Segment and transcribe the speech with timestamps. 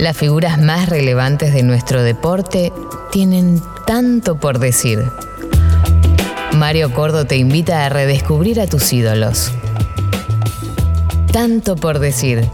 [0.00, 2.72] Las figuras más relevantes de nuestro deporte
[3.12, 5.04] tienen tanto por decir.
[6.56, 9.52] Mario Cordo te invita a redescubrir a tus ídolos.
[11.30, 12.48] Tanto por decir.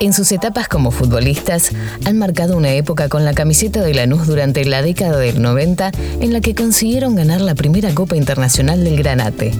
[0.00, 1.70] En sus etapas como futbolistas,
[2.04, 6.34] han marcado una época con la camiseta de Lanús durante la década del 90 en
[6.34, 9.52] la que consiguieron ganar la primera Copa Internacional del Granate.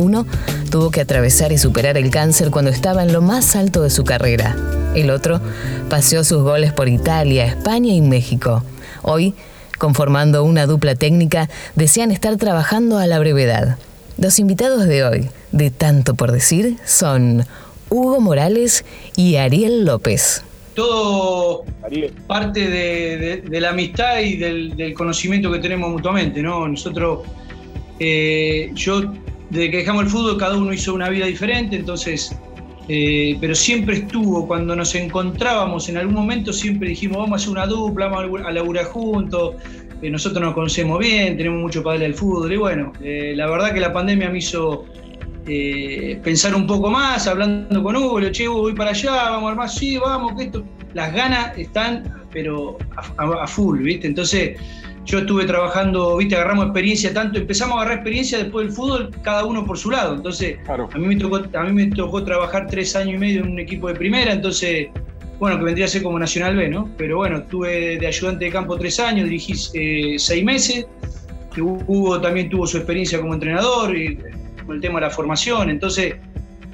[0.00, 0.26] Uno
[0.70, 4.02] tuvo que atravesar y superar el cáncer cuando estaba en lo más alto de su
[4.02, 4.56] carrera.
[4.94, 5.42] El otro
[5.90, 8.64] paseó sus goles por Italia, España y México.
[9.02, 9.34] Hoy,
[9.78, 13.76] conformando una dupla técnica, desean estar trabajando a la brevedad.
[14.16, 17.44] Los invitados de hoy, de tanto por decir, son
[17.90, 20.42] Hugo Morales y Ariel López.
[20.74, 21.64] Todo
[22.26, 26.66] parte de, la amistad y del, conocimiento que tenemos mutuamente, ¿no?
[26.66, 27.20] Nosotros,
[27.98, 29.12] eh, yo,
[29.50, 32.36] desde que dejamos el fútbol, cada uno hizo una vida diferente, entonces,
[32.88, 37.50] eh, pero siempre estuvo, cuando nos encontrábamos en algún momento, siempre dijimos, vamos a hacer
[37.50, 39.56] una dupla, vamos a laburar juntos,
[40.02, 43.80] eh, nosotros nos conocemos bien, tenemos mucho padre del fútbol, y bueno, la verdad que
[43.80, 44.86] la pandemia me hizo
[45.46, 49.50] eh, pensar un poco más, hablando con Hugo, le che, voy para allá, vamos a
[49.50, 50.62] armar, sí, vamos, que esto.
[50.92, 52.78] Las ganas están, pero
[53.16, 54.06] a, full, ¿viste?
[54.06, 54.58] Entonces,
[55.04, 56.36] yo estuve trabajando, ¿viste?
[56.36, 60.14] Agarramos experiencia tanto, empezamos a agarrar experiencia después del fútbol, cada uno por su lado.
[60.14, 63.52] Entonces, a, mí me tocó, a mí me tocó trabajar tres años y medio en
[63.52, 64.88] un equipo de primera, entonces,
[65.38, 66.90] bueno, que vendría a ser como Nacional B, ¿no?
[66.96, 70.86] Pero bueno, estuve de ayudante de campo tres años, dirigí eh, seis meses.
[71.56, 73.96] Hugo también tuvo su experiencia como entrenador.
[73.96, 74.18] Y,
[74.72, 75.70] el tema de la formación.
[75.70, 76.14] Entonces,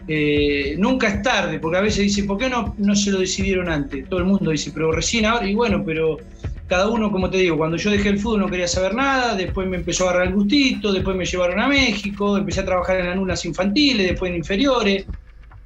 [0.08, 3.68] eh, nunca es tarde, porque a veces dice, ¿por qué no, no se lo decidieron
[3.68, 4.08] antes?
[4.08, 6.18] Todo el mundo dice, pero recién ahora, y bueno, pero
[6.66, 9.68] cada uno, como te digo, cuando yo dejé el fútbol no quería saber nada, después
[9.68, 13.06] me empezó a agarrar el gustito, después me llevaron a México, empecé a trabajar en
[13.06, 15.06] las nulas infantiles, después en inferiores,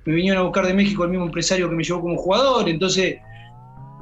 [0.05, 3.17] me vinieron a buscar de México el mismo empresario que me llevó como jugador, entonces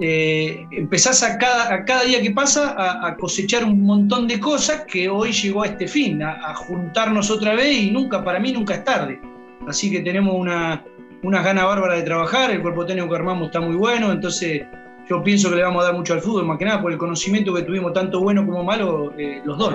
[0.00, 4.84] eh, empezás a cada, a cada, día que pasa a, cosechar un montón de cosas
[4.86, 8.74] que hoy llegó a este fin, a, juntarnos otra vez y nunca, para mí nunca
[8.74, 9.20] es tarde.
[9.66, 10.84] Así que tenemos una,
[11.22, 14.62] unas ganas bárbaras de trabajar, el cuerpo técnico que armamos está muy bueno, entonces
[15.08, 16.98] yo pienso que le vamos a dar mucho al fútbol, más que nada por el
[16.98, 19.74] conocimiento que tuvimos tanto bueno como malo eh, los dos,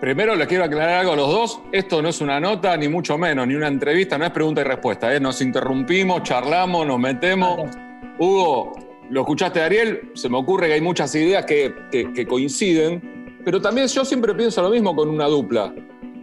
[0.00, 1.60] Primero les quiero aclarar algo a los dos.
[1.70, 4.64] Esto no es una nota, ni mucho menos, ni una entrevista, no es pregunta y
[4.64, 5.14] respuesta.
[5.14, 5.20] ¿eh?
[5.20, 7.70] Nos interrumpimos, charlamos, nos metemos.
[8.18, 8.72] Hugo,
[9.10, 14.04] lo escuchaste, Ariel, se me ocurre que hay muchas ideas que, coinciden, pero también yo
[14.04, 15.72] siempre pienso lo mismo con una dupla.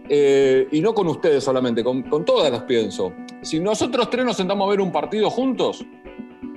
[0.08, 3.14] Eh, y no con ustedes solamente, con, todas las pienso.
[3.42, 5.86] Si nosotros tres nos sentamos a ver un partido juntos,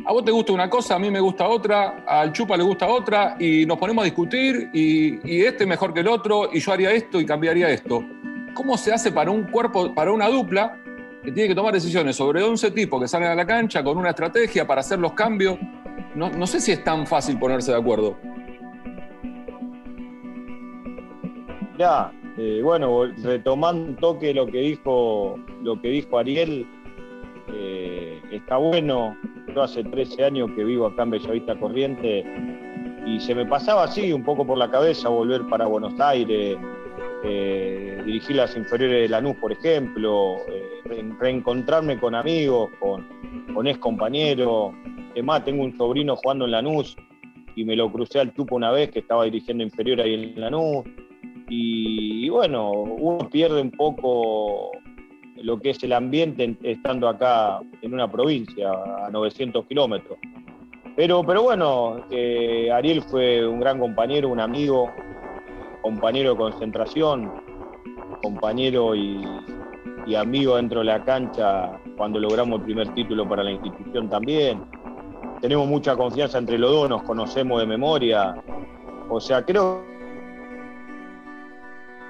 [0.05, 2.87] a vos te gusta una cosa, a mí me gusta otra, al Chupa le gusta
[2.87, 6.73] otra, y nos ponemos a discutir, y, y este mejor que el otro, y yo
[6.73, 8.03] haría esto y cambiaría esto.
[8.53, 10.77] ¿Cómo se hace para un cuerpo, para una dupla
[11.23, 14.09] que tiene que tomar decisiones sobre 11 tipos que salen a la cancha con una
[14.09, 15.57] estrategia para hacer los cambios?
[16.15, 18.17] No, sé si es tan fácil ponerse de acuerdo.
[21.79, 26.67] Ya, eh, bueno, retomando toque lo que dijo, lo que dijo Ariel,
[27.51, 29.17] eh, está bueno.
[29.53, 32.25] Yo hace 13 años que vivo acá en Bellavista Corriente
[33.05, 36.57] y se me pasaba así un poco por la cabeza volver para Buenos Aires,
[37.23, 40.37] eh, dirigir las inferiores de Lanús, por ejemplo,
[41.19, 43.05] reencontrarme con amigos, con,
[43.53, 44.73] con ex compañeros,
[45.15, 46.97] es más, tengo un sobrino jugando en Lanús
[47.55, 50.83] y me lo crucé al tupo una vez que estaba dirigiendo inferior ahí en Lanús.
[51.49, 54.71] Y, bueno, uno pierde un poco
[55.43, 58.71] lo que es el ambiente estando acá en una provincia
[59.05, 60.17] a 900 kilómetros.
[60.95, 64.89] Pero, pero bueno, eh, Ariel fue un gran compañero, un amigo,
[65.81, 67.31] compañero de concentración,
[68.21, 69.21] compañero y,
[70.17, 74.61] amigo dentro de la cancha cuando logramos el primer título para la institución también
[75.41, 78.35] tenemos mucha confianza entre los dos, nos conocemos de memoria.
[79.09, 79.83] O sea, creo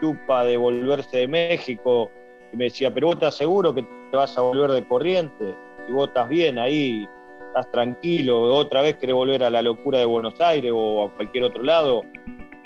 [0.01, 2.11] que de volverse de México
[2.53, 5.55] y me decía, pero vos estás seguro que te vas a volver de corriente
[5.89, 7.07] y vos estás bien ahí,
[7.47, 11.45] estás tranquilo, otra vez querés volver a la locura de Buenos Aires o a cualquier
[11.45, 12.03] otro lado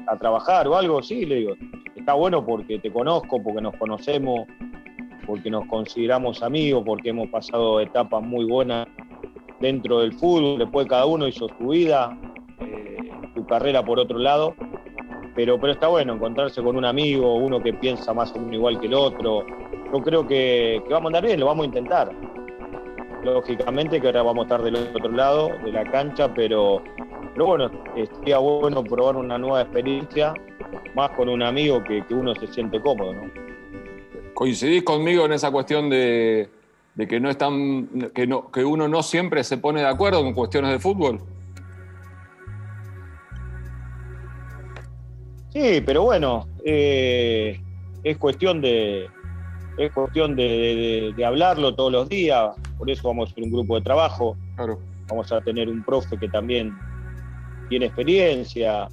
[0.07, 1.53] a trabajar o algo, sí, le digo,
[1.95, 4.41] está bueno porque te conozco, porque nos conocemos,
[5.25, 8.87] porque nos consideramos amigos, porque hemos pasado etapas muy buenas
[9.59, 12.17] dentro del fútbol, después cada uno hizo su vida,
[12.61, 14.53] eh, su carrera por otro lado,
[15.35, 18.79] pero, pero está bueno encontrarse con un amigo, uno que piensa más o menos igual
[18.79, 19.45] que el otro.
[19.91, 22.11] Yo creo que, vamos a andar bien, lo vamos a intentar.
[23.23, 26.81] Lógicamente que ahora vamos a estar del otro lado de la cancha, pero,
[27.33, 27.71] pero bueno,
[28.19, 30.33] sería bueno probar una nueva experiencia,
[30.95, 33.13] más con un amigo que, que uno se siente cómodo.
[33.13, 33.31] ¿no?
[34.33, 36.49] ¿Coincidís conmigo en esa cuestión de,
[36.95, 40.33] de que no están, que, no, que uno no siempre se pone de acuerdo con
[40.33, 41.19] cuestiones de fútbol?
[45.49, 47.59] Sí, pero bueno, eh,
[48.03, 49.09] es cuestión de
[49.77, 53.81] es cuestión de, hablarlo todos los días, por eso vamos a hacer un grupo de
[53.81, 54.35] trabajo,
[55.07, 56.75] vamos a tener un profe que también
[57.69, 58.89] tiene experiencia,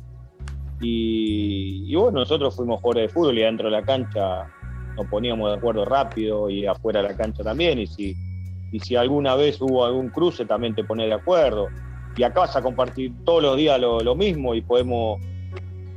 [0.81, 4.47] y, bueno, nosotros fuimos jugadores de fútbol y dentro de la cancha
[4.97, 7.79] nos poníamos de acuerdo rápido y afuera de la cancha también.
[7.79, 8.15] Y si,
[8.73, 11.69] y si alguna vez hubo algún cruce, también te pones de acuerdo.
[12.17, 15.21] Y acá vas a compartir todos los días lo, mismo y podemos,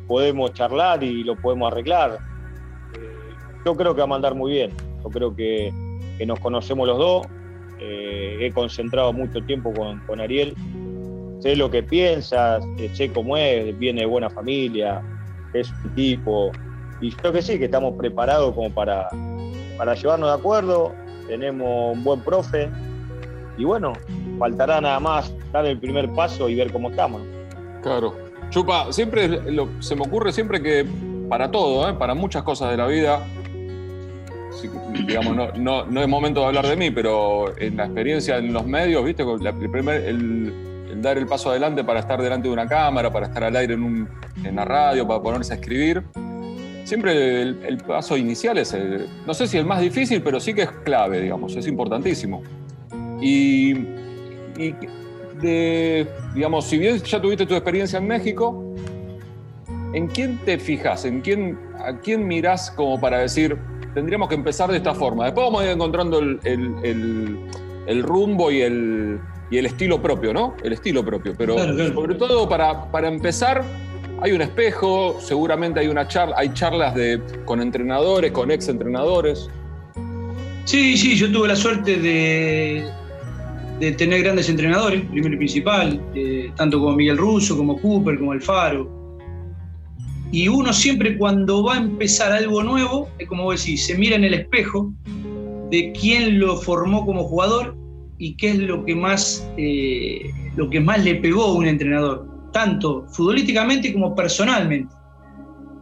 [0.07, 2.17] podemos charlar y lo podemos arreglar.
[3.67, 4.71] Yo creo que va a mandar muy bien.
[5.03, 5.73] Yo creo que,
[6.25, 7.27] nos conocemos los dos.
[7.81, 10.55] Eh, he concentrado mucho tiempo con, Ariel
[11.41, 15.01] sé lo que piensas, eh, sé cómo es, viene de buena familia,
[15.53, 16.49] es un tipo.
[17.01, 19.09] Y creo que sí, que estamos preparados como para,
[19.77, 20.93] para llevarnos de acuerdo,
[21.27, 22.69] tenemos un buen profe
[23.57, 23.91] y bueno,
[24.39, 27.21] faltará nada más dar el primer paso y ver cómo estamos.
[27.83, 28.15] Claro.
[28.49, 29.41] Chupa, siempre
[29.81, 30.87] se me ocurre siempre que
[31.27, 31.93] para todo, ¿eh?
[31.95, 33.27] para muchas cosas de la vida,
[35.05, 38.65] digamos, no, no, es momento de hablar de mí, pero en la experiencia en los
[38.65, 43.11] medios, viste, el, primer, el, dar el paso adelante para estar delante de una cámara,
[43.11, 44.09] para estar al aire en, un,
[44.53, 46.03] la radio, para ponerse a escribir.
[46.83, 48.75] Siempre el, paso inicial es,
[49.25, 52.41] no sé si el más difícil, pero sí que es clave, digamos, es importantísimo.
[53.21, 53.71] Y,
[54.57, 54.73] y
[55.41, 58.73] de, digamos, si bien ya tuviste tu experiencia en México,
[59.93, 61.05] ¿en quién te fijas?
[61.05, 63.57] ¿En quién, ¿A quién mirás como para decir,
[63.97, 65.25] tendríamos que empezar de esta forma?
[65.25, 67.39] Después vamos a ir encontrando el, el,
[67.87, 70.53] el rumbo y el, y el estilo propio, ¿no?
[70.63, 71.33] El estilo propio.
[71.35, 73.63] Pero sobre todo para, para empezar,
[74.21, 79.49] hay un espejo, seguramente hay una charla, hay charlas de, con entrenadores, con ex entrenadores.
[80.65, 82.87] Sí, sí, yo tuve la suerte de,
[83.79, 88.33] de tener grandes entrenadores, primero y principal, eh, tanto como Miguel Russo, como Cooper, como
[88.33, 88.96] Alfaro.
[90.31, 94.15] Y uno siempre cuando va a empezar algo nuevo, es como vos decís, se mira
[94.15, 94.93] en el espejo
[95.71, 97.77] de quién lo formó como jugador
[98.17, 102.27] y qué es lo que más, eh, lo que más le pegó a un entrenador,
[102.51, 104.93] tanto futbolísticamente como personalmente.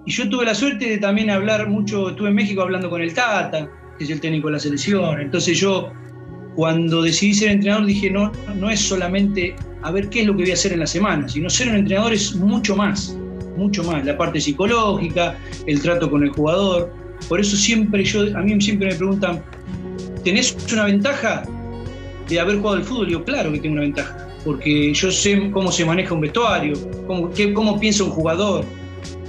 [0.06, 3.13] Y yo tuve la suerte de también hablar mucho, estuve en México hablando con el
[3.13, 5.19] Tata, que es el técnico de la selección.
[5.19, 5.92] Entonces yo,
[6.56, 10.44] cuando decidí ser entrenador, dije, no, no es solamente a ver qué es lo que
[10.44, 13.18] voy a hacer en la semana, sino ser un entrenador es mucho más,
[13.57, 14.06] mucho más.
[14.06, 16.92] La parte psicológica, el trato con el jugador.
[17.28, 19.42] Por eso siempre yo, a mí siempre me preguntan,
[20.24, 21.44] ¿tenés una ventaja?
[22.28, 25.72] de haber jugado el fútbol, yo claro que tengo una ventaja, porque yo sé cómo
[25.72, 26.74] se maneja un vestuario,
[27.07, 28.66] cómo, cómo piensa un jugador.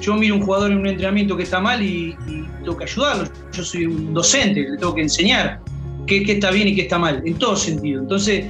[0.01, 2.17] Yo miro a un jugador en un entrenamiento que está mal y,
[2.61, 3.29] tengo que ayudarlo.
[3.53, 5.61] Yo soy un docente, le tengo que enseñar
[6.07, 8.03] qué, qué está bien y qué está mal, en todo sentido.
[8.03, 8.45] Entonces,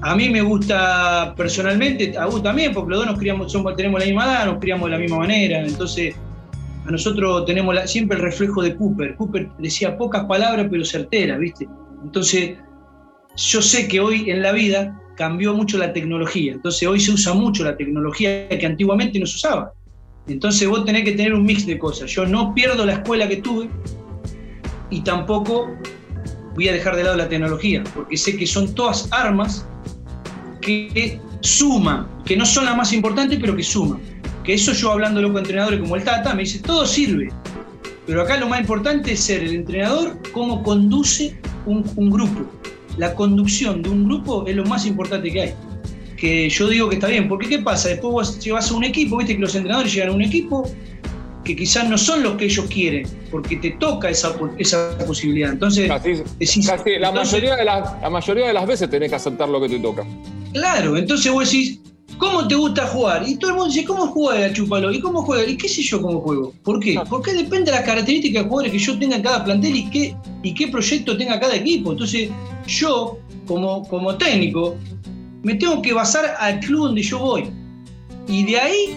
[0.00, 4.06] a mí me gusta personalmente, a vos también, porque los dos nos criamos, tenemos la
[4.06, 5.60] misma edad, nos criamos de la misma manera.
[5.60, 6.14] Entonces,
[6.86, 9.16] a nosotros tenemos siempre el reflejo de Cooper.
[9.16, 11.68] Cooper decía pocas palabras, pero certeras, ¿viste?
[12.04, 12.56] Entonces,
[13.36, 17.34] yo sé que hoy en la vida cambió mucho la tecnología, entonces hoy se usa
[17.34, 19.72] mucho la tecnología que antiguamente no se usaba.
[20.28, 22.10] Entonces vos tenés que tener un mix de cosas.
[22.10, 23.68] Yo no pierdo la escuela que tuve
[24.90, 25.68] y tampoco
[26.58, 29.64] voy a dejar de lado la tecnología, porque sé que son todas armas
[30.60, 34.00] que suman, que no son las más importantes, pero que suman.
[34.42, 37.30] Que eso yo hablando con entrenadores como el Tata, me dice, todo sirve.
[38.06, 42.44] Pero acá lo más importante es ser el entrenador, cómo conduce un, un grupo
[42.98, 45.54] la conducción de un grupo es lo más importante que hay.
[46.16, 47.88] Que yo digo que está bien, porque ¿qué pasa?
[47.88, 50.68] Después vos llevas a un equipo, viste que los entrenadores llegan a un equipo
[51.48, 55.50] que quizás no son los que ellos quieren, porque te toca esa, esa posibilidad.
[55.50, 59.78] Entonces, la, mayoría de la mayoría de las veces tenés que aceptar lo que te
[59.78, 60.04] toca.
[60.52, 61.80] Claro, entonces vos decís,
[62.18, 63.22] ¿Cómo te gusta jugar?
[63.28, 64.90] Y todo el mundo dice, ¿cómo juega Chupalo?
[64.90, 65.48] ¿Y cómo juega?
[65.48, 66.52] ¿Y qué sé yo cómo juego?
[66.64, 67.00] ¿Por qué?
[67.08, 70.16] Porque depende de las características de jugadores que yo tenga en cada plantel y qué,
[70.42, 71.92] y qué proyecto tenga cada equipo.
[71.92, 72.28] Entonces,
[72.66, 74.76] yo, como, como técnico,
[75.44, 77.50] me tengo que basar al club donde yo voy.
[78.26, 78.96] Y de ahí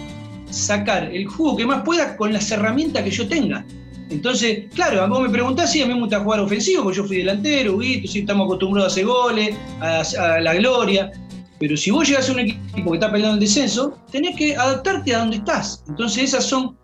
[0.52, 3.66] sacar el jugo que más pueda con las herramientas que yo tenga.
[4.10, 7.18] Entonces, claro, vos me preguntás si a mí me gusta jugar ofensivo, porque yo fui
[7.18, 8.08] delantero, ¿viste?
[8.08, 11.12] Si estamos acostumbrados a hacer goles, a la gloria.
[11.60, 15.16] Pero si vos llegas a un equipo que está peleando el descenso, tenés que adaptarte
[15.16, 15.84] a donde estás.
[15.88, 16.76] Entonces esas son,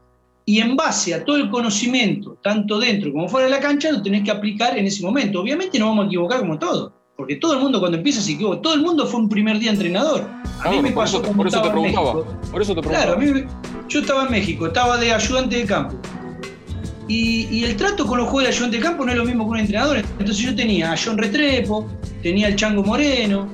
[0.45, 4.01] y en base a todo el conocimiento, tanto dentro como fuera de la cancha, lo
[4.01, 5.41] tenés que aplicar en ese momento.
[5.41, 8.61] Obviamente no vamos a equivocar como todo, porque todo el mundo cuando empieza se equivoca.
[8.61, 10.23] Todo el mundo fue un primer día entrenador.
[10.63, 12.13] A mí me pasó por, por eso te preguntaba.
[12.51, 13.17] Por eso te preguntaba.
[13.17, 13.43] Claro,
[13.89, 15.97] yo estaba en México, estaba de ayudante de campo.
[17.07, 19.51] Y, el trato con los jugadores de ayudante de campo no es lo mismo que
[19.51, 19.97] un entrenador.
[19.97, 21.89] Entonces yo tenía a John Retrepo,
[22.21, 23.49] tenía al Chango Moreno.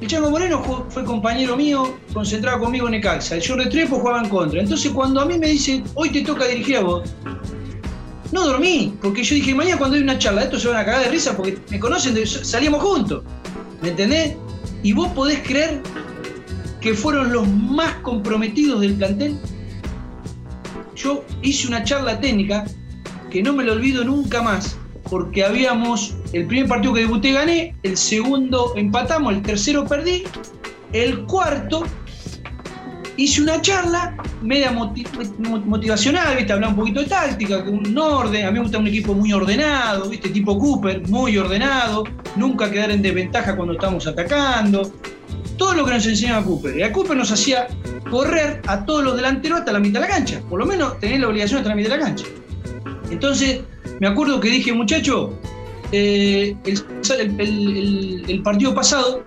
[0.00, 3.36] El Chango Moreno fue compañero mío, concentrado conmigo en Necaxa.
[3.36, 4.60] El John Retrepo jugaba en contra.
[4.60, 7.08] Entonces cuando a mí me dicen, hoy te toca dirigir a vos,
[8.32, 11.04] no dormí, porque yo dije, mañana cuando hay una charla, estos se van a cagar
[11.04, 13.24] de risa porque me conocen, salíamos juntos.
[13.80, 14.36] ¿Me entendés?
[14.82, 15.82] Y vos podés creer
[16.80, 19.38] que fueron los más comprometidos del plantel.
[20.94, 22.64] Yo hice una charla técnica
[23.30, 24.76] que no me lo olvido nunca más,
[25.08, 30.24] porque habíamos, el primer partido que debuté gané, el segundo empatamos, el tercero perdí,
[30.92, 31.84] el cuarto
[33.18, 36.52] hice una charla media motivacional, ¿viste?
[36.52, 38.46] Hablaba un poquito de táctica, un orden.
[38.46, 40.28] A mí me gusta un equipo muy ordenado, ¿viste?
[40.30, 42.04] Tipo Cooper, muy ordenado.
[42.36, 44.92] Nunca quedar en desventaja cuando estamos atacando.
[45.56, 46.78] Todo lo que nos enseñaba Cooper.
[46.78, 47.66] Y a Cooper nos hacía
[48.08, 50.40] correr a todos los delanteros hasta la mitad de la cancha.
[50.48, 52.24] Por lo menos tener la obligación hasta la mitad de la cancha.
[53.10, 53.62] Entonces,
[53.98, 55.36] me acuerdo que dije, muchacho,
[55.90, 59.24] eh, el partido pasado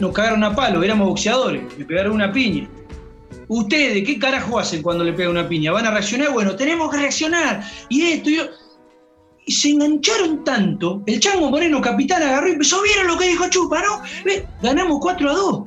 [0.00, 2.68] nos cagaron a palo, éramos boxeadores, me pegaron una piña.
[3.48, 5.72] Ustedes, ¿qué carajo hacen cuando le pega una piña?
[5.72, 6.32] ¿Van a reaccionar?
[6.32, 7.62] Bueno, tenemos que reaccionar.
[7.88, 8.44] Y esto, y yo.
[9.46, 11.02] Y se engancharon tanto.
[11.06, 12.82] El Chango Moreno, capitán, agarró y empezó.
[12.82, 14.02] ¿Vieron lo que dijo Chupa, no?
[14.62, 15.62] Ganamos 4 a 2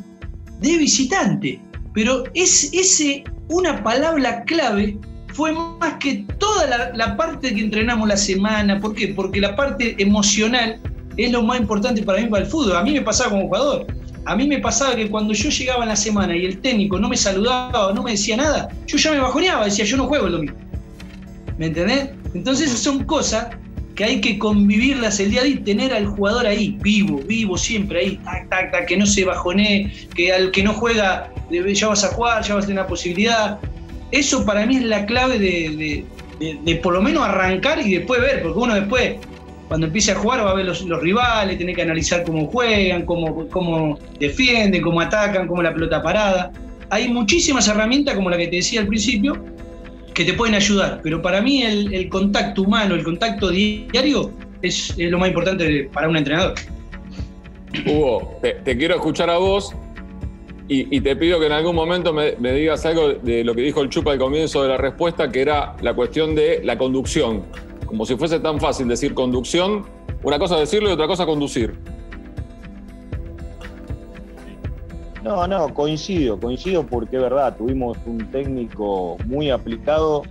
[0.62, 1.62] de visitante.
[1.94, 4.98] Pero es ese, una palabra clave
[5.34, 8.80] fue más que toda la, la, parte que entrenamos la semana.
[8.80, 9.10] ¿Por qué?
[9.10, 10.80] Porque la parte emocional
[11.16, 12.76] es lo más importante para mí para el fútbol.
[12.76, 13.86] A mí me pasaba como jugador.
[14.28, 17.08] A mí me pasaba que cuando yo llegaba en la semana y el técnico no
[17.08, 20.34] me saludaba, no me decía nada, yo ya me bajoneaba, decía, yo no juego el
[20.34, 20.58] domingo.
[21.58, 22.10] ¿Me entendés?
[22.34, 23.48] Entonces son cosas
[23.96, 27.58] que hay que convivirlas el día a día y tener al jugador ahí, vivo, vivo,
[27.58, 31.88] siempre ahí, tac, tac, tac, que no se bajonee, que al que no juega ya
[31.88, 33.60] vas a jugar, ya vas a tener la posibilidad.
[34.12, 36.06] Eso para mí es la clave de,
[36.66, 39.16] de por lo menos arrancar y después ver, porque uno después
[39.68, 43.48] cuando empiece a jugar va a ver los, rivales, tiene que analizar cómo juegan, cómo,
[43.50, 46.52] cómo defienden, cómo atacan, cómo la pelota parada.
[46.90, 49.38] Hay muchísimas herramientas, como la que te decía al principio,
[50.14, 54.32] que te pueden ayudar, pero para mí el, contacto humano, el contacto diario
[54.62, 56.56] es, lo más importante para un entrenador.
[57.86, 59.76] Hugo, te, quiero escuchar a vos
[60.70, 63.82] y, te pido que en algún momento me, me, digas algo de lo que dijo
[63.82, 67.44] el Chupa al comienzo de la respuesta, que era la cuestión de la conducción
[67.88, 69.86] como si fuese tan fácil decir conducción,
[70.22, 71.80] una cosa decirlo y otra cosa conducir.
[75.24, 80.24] No, no, coincido, coincido porque es verdad, tuvimos un técnico muy aplicado,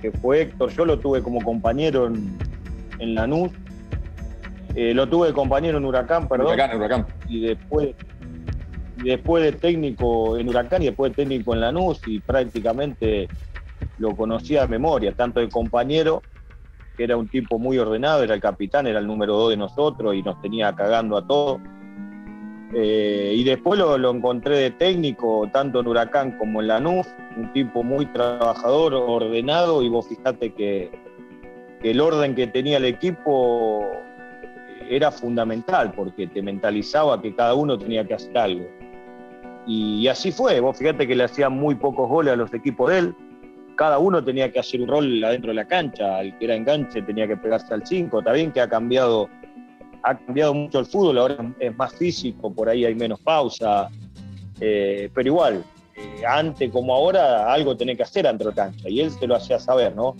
[0.00, 2.38] que fue Héctor, yo lo tuve como compañero en,
[2.98, 3.50] en Lanús,
[4.74, 6.54] eh, lo tuve de compañero en Huracán, perdón.
[6.54, 7.06] Huracán, Huracán.
[7.28, 7.94] Y después,
[9.02, 13.28] después de técnico en Huracán y después de técnico en Lanús y prácticamente
[13.98, 16.22] lo conocía de memoria, tanto de compañero
[16.96, 20.14] que era un tipo muy ordenado, era el capitán, era el número dos de nosotros
[20.14, 21.60] y nos tenía cagando a todos.
[22.74, 27.06] Eh, y después lo, encontré de técnico, tanto en Huracán como en Lanús,
[27.36, 30.90] un tipo muy trabajador, ordenado, y vos fijate que,
[31.82, 33.90] el orden que tenía el equipo
[34.88, 38.66] era fundamental, porque te mentalizaba que cada uno tenía que hacer algo.
[39.66, 42.98] Y, así fue, vos fíjate que le hacían muy pocos goles a los equipos de
[42.98, 43.14] él,
[43.76, 47.02] cada uno tenía que hacer un rol adentro de la cancha, el que era enganche
[47.02, 49.28] tenía que pegarse al 5, está bien que ha cambiado,
[50.02, 53.88] ha cambiado mucho el fútbol, ahora es más físico, por ahí hay menos pausa,
[54.60, 55.64] eh, pero igual,
[55.96, 59.26] eh, antes como ahora, algo tenía que hacer adentro de la cancha, y él se
[59.26, 60.16] lo hacía saber, ¿no?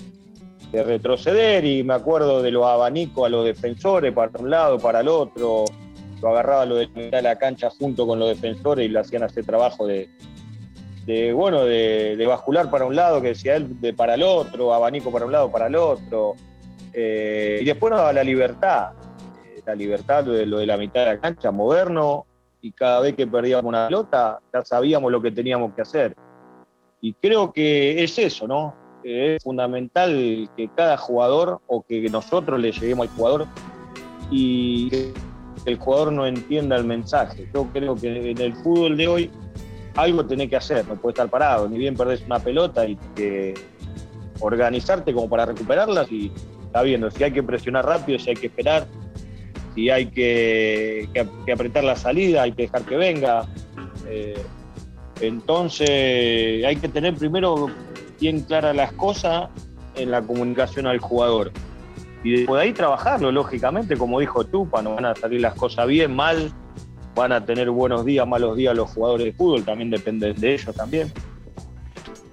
[0.71, 5.01] De retroceder, y me acuerdo de los abanicos a los defensores, para un lado, para
[5.01, 5.65] el otro,
[6.23, 9.87] lo agarraba lo de la cancha junto con los defensores y lo hacían hacer trabajo
[9.87, 10.09] de,
[11.07, 15.11] de bueno, de, bascular para un lado, que decía él, de para el otro, abanico
[15.11, 16.35] para un lado, para el otro.
[16.93, 18.93] Eh, y después nos daba la libertad,
[19.45, 22.27] eh, la libertad de lo de la mitad de la cancha, moderno,
[22.61, 26.15] y cada vez que perdíamos una pelota, ya sabíamos lo que teníamos que hacer.
[27.01, 28.75] Y creo que es eso, ¿no?
[29.03, 33.47] Es fundamental que cada jugador o que nosotros le lleguemos al jugador
[34.31, 35.13] y que
[35.65, 37.49] el jugador no entienda el mensaje.
[37.53, 39.31] Yo creo que en el fútbol de hoy
[39.95, 43.55] algo tenés que hacer, no puedes estar parado, ni bien perdés una pelota y que
[44.41, 46.33] organizarte como para recuperarlas y
[46.65, 48.87] está viendo si hay que presionar rápido, si hay que esperar,
[49.75, 51.09] si hay que,
[51.53, 53.47] apretar la salida, hay que dejar que venga.
[54.09, 54.43] Eh,
[55.21, 57.71] entonces hay que tener primero
[58.21, 59.49] bien claras las cosas
[59.95, 61.53] en la comunicación al jugador.
[62.25, 65.87] Y después de ahí trabajarlo, lógicamente, como dijo Tupa, no van a salir las cosas
[65.87, 66.53] bien, mal,
[67.15, 70.75] van a tener buenos días, malos días los jugadores de fútbol, también dependen de ellos
[70.75, 71.13] también.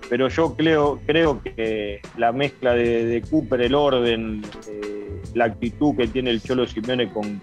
[0.09, 6.07] pero yo creo, creo que la mezcla de, Cooper, el orden, eh, la actitud que
[6.07, 7.41] tiene el Cholo Simeone con,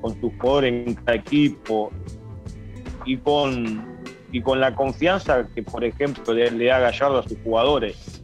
[0.00, 1.90] con sus jugadores en cada equipo
[3.06, 3.84] y con,
[4.30, 8.22] y con la confianza que, por ejemplo, le, da Gallardo a sus jugadores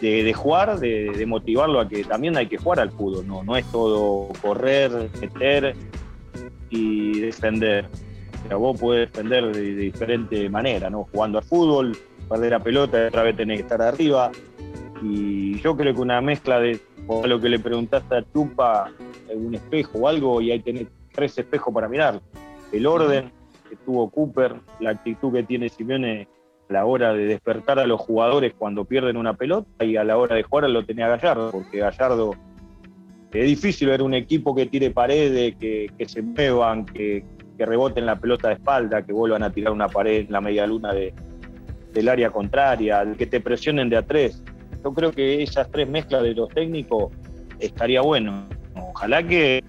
[0.00, 3.66] de, jugar, de, motivarlo a que también hay que jugar al fútbol, no, no es
[3.66, 5.76] todo correr, meter
[6.70, 7.86] y defender.
[8.52, 11.04] O vos podés defender de, diferente manera, ¿no?
[11.12, 11.96] Jugando al fútbol,
[12.28, 14.30] perder la pelota, otra vez tenés que estar arriba.
[15.02, 16.80] Y yo creo que una mezcla de
[17.24, 18.90] lo que le preguntaste a Chupa,
[19.34, 22.20] un espejo o algo, y ahí tenés tres espejos para mirar.
[22.72, 23.30] El orden
[23.68, 26.28] que tuvo Cooper, la actitud que tiene Simeone
[26.68, 30.16] a la hora de despertar a los jugadores cuando pierden una pelota y a la
[30.16, 32.34] hora de jugar lo tenía Gallardo, porque Gallardo
[33.32, 37.24] es difícil ver un equipo que tire paredes, que, se muevan, que,
[37.58, 40.94] reboten la pelota de espalda, que vuelvan a tirar una pared en la media luna
[40.94, 41.12] de,
[41.92, 44.42] del área contraria, que te presionen de a tres.
[44.82, 47.12] Yo creo que esas tres mezclas de los técnicos
[47.58, 48.44] estaría bueno.
[48.74, 49.62] Ojalá que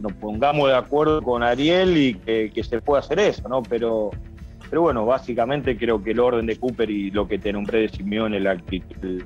[0.00, 3.62] nos pongamos de acuerdo con Ariel y que, se pueda hacer eso, ¿no?
[3.62, 4.10] Pero,
[4.68, 7.88] pero bueno, básicamente creo que el orden de Cooper y lo que te nombré de
[7.90, 9.22] Simeone, la actitud,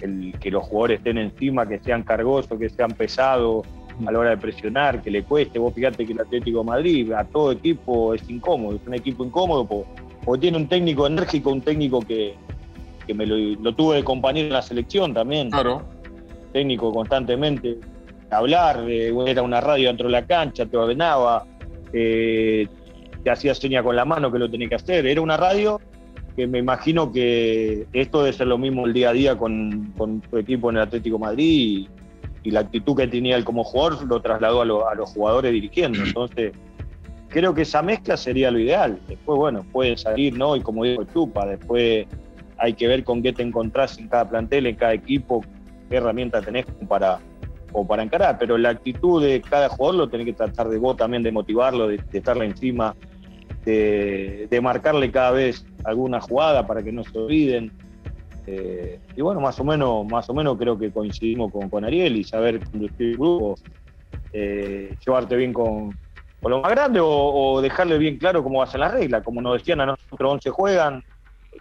[0.00, 3.66] el, que los jugadores estén encima, que sean cargosos, que sean pesados
[4.06, 5.58] a la hora de presionar, que le cueste.
[5.58, 9.24] Vos fíjate que el Atlético de Madrid a todo equipo es incómodo, es un equipo
[9.24, 12.34] incómodo porque tiene un técnico enérgico, un técnico que,
[13.14, 15.50] me lo, tuve de compañero en la selección también.
[15.50, 15.82] Claro.
[16.52, 17.78] Técnico constantemente.
[18.30, 21.46] Hablar, era una radio dentro de la cancha, te ordenaba,
[21.92, 22.68] eh,
[23.24, 25.06] te hacía seña con la mano que lo tenía que hacer.
[25.06, 25.80] Era una radio
[26.38, 30.22] que me imagino que esto debe ser lo mismo el día a día con, con
[30.30, 31.88] su equipo en el Atlético Madrid
[32.44, 36.02] y, la actitud que tenía él como jugador lo trasladó a, los jugadores dirigiendo.
[36.02, 36.52] Entonces,
[37.28, 38.98] creo que esa mezcla sería lo ideal.
[39.06, 40.56] Después, bueno, puede salir, ¿no?
[40.56, 42.06] Y como dijo Chupa, después
[42.56, 45.44] hay que ver con qué te encontrás en cada plantel, en cada equipo,
[45.90, 47.18] qué herramientas tenés para,
[47.72, 48.38] o para encarar.
[48.38, 51.88] Pero la actitud de cada jugador lo tenés que tratar de vos también de motivarlo,
[51.88, 52.96] de, estarle encima,
[53.64, 57.72] de, marcarle cada vez alguna jugada para que no se olviden.
[58.46, 62.16] Eh, y bueno, más o menos, más o menos creo que coincidimos con, con Ariel
[62.16, 63.56] y saber conducir el grupo,
[64.32, 65.94] eh, llevarte bien con,
[66.40, 69.22] o lo más grande o, dejarle bien claro cómo va a ser la regla.
[69.22, 71.04] Como nos decían a nosotros, 11 juegan,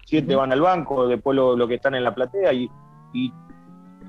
[0.05, 2.69] 7 van al banco, después lo, que están en la platea y,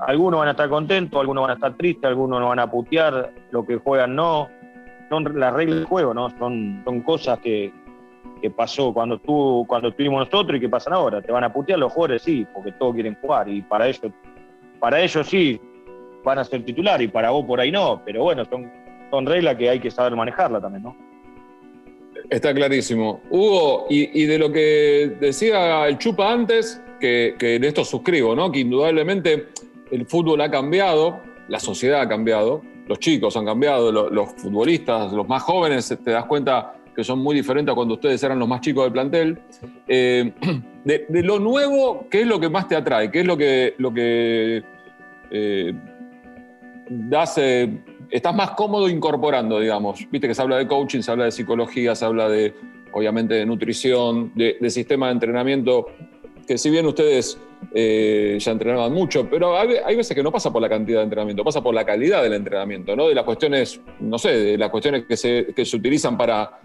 [0.01, 3.33] algunos van a estar contentos, algunos van a estar tristes, algunos no van a putear,
[3.51, 4.49] lo que juegan no.
[5.09, 6.31] Son las reglas del juego, ¿no?
[6.39, 7.73] Son, son cosas que,
[8.57, 11.21] pasó cuando tú, cuando estuvimos nosotros y que pasan ahora.
[11.21, 14.13] Te van a putear los jugadores, sí, porque todos quieren jugar y para ellos,
[14.79, 15.61] para ellos sí
[16.25, 18.71] van a ser titular y para vos por ahí no, pero bueno, son
[19.11, 20.97] son reglas que hay que saber manejarla también, ¿no?
[22.31, 23.21] Está clarísimo.
[23.31, 28.53] Hugo, y, de lo que decía el Chupa antes, que, que de esto suscribo, ¿no?
[28.53, 29.49] Que indudablemente
[29.91, 35.27] el fútbol ha cambiado, la sociedad ha cambiado, los chicos han cambiado, los, futbolistas, los
[35.27, 38.61] más jóvenes, te das cuenta que son muy diferentes a cuando ustedes eran los más
[38.61, 39.39] chicos del plantel.
[39.87, 40.33] Eh,
[40.85, 43.09] de, lo nuevo, ¿qué es lo que más te atrae?
[43.09, 44.65] ¿Qué es lo que, lo que
[45.31, 45.73] eh,
[46.91, 50.11] das estás más cómodo incorporando, digamos.
[50.11, 52.53] Viste que se habla de coaching, se habla de psicología, se habla de,
[52.91, 55.87] obviamente, de nutrición, de, sistema de entrenamiento,
[56.49, 57.39] que si bien ustedes
[57.75, 61.45] eh, ya entrenaban mucho, pero hay, veces que no pasa por la cantidad de entrenamiento,
[61.45, 63.07] pasa por la calidad del entrenamiento, ¿no?
[63.07, 66.59] De las cuestiones, no sé, de las cuestiones que se, que se utilizan para,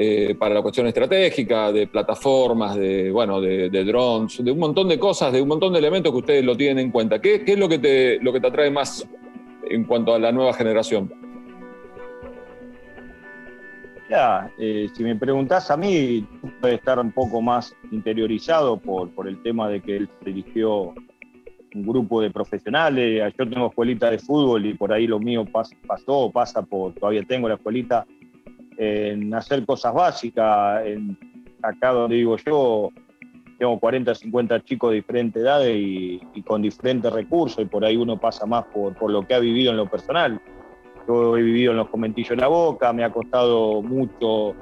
[0.00, 4.96] eh, para la cuestión estratégica, de plataformas, de, bueno, de, drones, de un montón de
[4.96, 7.20] cosas, de un montón de elementos que ustedes lo tienen en cuenta.
[7.20, 9.08] ¿Qué, es lo que, te, lo que te atrae más
[9.68, 11.12] en cuanto a la nueva generación?
[14.08, 16.24] Ya, eh, si me preguntás a mí,
[16.60, 20.94] puede estar un poco más interiorizado por, por el tema de que él dirigió
[21.74, 23.32] un grupo de profesionales.
[23.36, 25.44] Yo tengo escuelita de fútbol y por ahí lo mío
[25.86, 28.06] pasó, pasa por, todavía tengo la escuelita
[28.78, 30.86] en hacer cosas básicas.
[30.86, 31.18] En,
[31.62, 32.90] acá donde digo yo,
[33.58, 38.18] tengo 40, 50 chicos de diferentes edades y, con diferentes recursos, y por ahí uno
[38.18, 40.40] pasa más por, lo que ha vivido en lo personal.
[41.06, 44.54] Yo he vivido en los comentillos en la boca, me ha costado mucho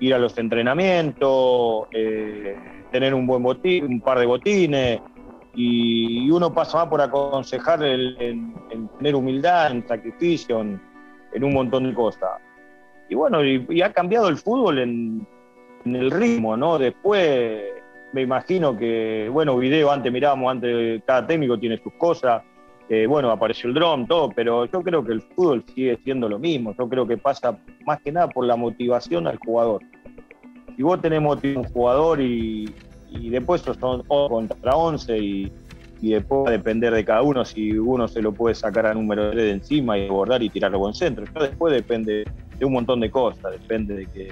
[0.00, 2.56] ir a los entrenamientos, eh,
[2.92, 5.00] tener un buen botín, un par de botines,
[5.54, 8.54] y, uno pasa más por aconsejar en,
[8.98, 10.80] tener humildad, en sacrificio, en,
[11.42, 12.30] un montón de cosas.
[13.08, 15.26] Y bueno, y, ha cambiado el fútbol en,
[15.84, 16.78] el ritmo, ¿no?
[16.78, 17.62] Después
[18.12, 22.42] me imagino que, bueno, video antes mirábamos, antes cada técnico tiene sus cosas,
[22.90, 26.38] eh, bueno, apareció el dron, todo, pero yo creo que el fútbol sigue siendo lo
[26.38, 29.82] mismo, yo creo que pasa más que nada por la motivación al jugador.
[30.76, 32.72] Si vos tenés un jugador y,
[33.10, 35.52] y después son 11 contra 11 y,
[36.00, 39.30] después va a depender de cada uno si uno se lo puede sacar a número
[39.30, 41.24] 3 de encima y abordar y tirarlo buen centro.
[41.32, 42.24] Pero después depende
[42.58, 44.28] de un montón de cosas, depende de que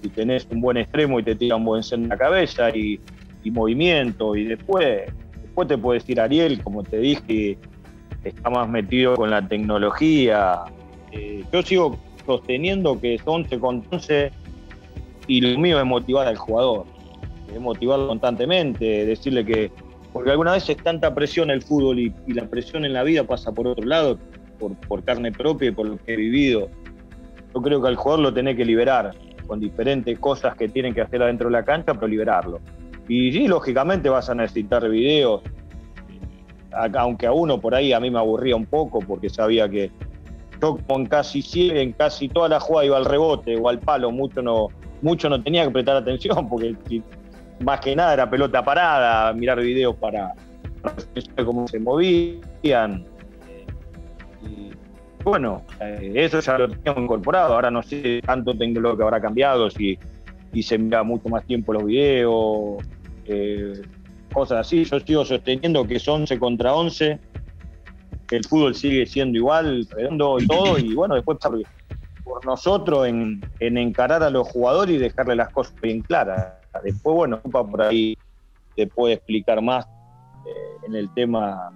[0.00, 3.00] si tenés un buen extremo y te tira un buen centro en la cabeza y,
[3.44, 5.10] movimiento y después,
[5.42, 7.58] después te puedes decir Ariel, como te dije,
[8.22, 10.60] está más metido con la tecnología.
[11.10, 14.30] Eh, yo sigo sosteniendo que es 11 con 11
[15.26, 16.84] y lo mío es motivar al jugador,
[17.52, 19.72] es motivarlo constantemente, decirle que,
[20.12, 23.52] porque alguna vez es tanta presión el fútbol y, la presión en la vida pasa
[23.52, 24.18] por otro lado,
[24.88, 26.68] por, carne propia y por lo que he vivido.
[27.54, 29.14] Yo creo que al jugador lo tenés que liberar
[29.46, 32.60] con diferentes cosas que tienen que hacer adentro de la cancha, pero liberarlo.
[33.08, 35.42] Y sí, lógicamente vas a necesitar videos,
[36.72, 39.90] aunque a uno por ahí a mí me aburría un poco porque sabía que
[40.60, 44.42] yo con casi en casi toda la jugada iba al rebote o al palo, mucho
[44.42, 44.68] no,
[45.02, 46.76] mucho no tenía que prestar atención porque
[47.60, 50.32] más que nada era pelota parada, mirar videos para,
[51.14, 53.04] ver cómo se movían.
[54.42, 54.70] Y
[55.22, 57.54] bueno, eh, eso ya lo teníamos incorporado.
[57.54, 59.98] Ahora no sé tanto lo que habrá cambiado, si,
[60.52, 62.82] si se mira mucho más tiempo los videos,
[63.26, 63.82] eh,
[64.32, 64.84] cosas así.
[64.84, 67.18] Yo sigo sosteniendo que es 11 contra 11
[68.30, 71.38] el fútbol sigue siendo igual, redondo y todo, y bueno, después
[72.22, 76.54] por nosotros en, encarar a los jugadores y dejarle las cosas bien claras.
[76.84, 78.16] Después, bueno, por ahí
[78.76, 79.86] te puede explicar más
[80.46, 81.70] eh, en el tema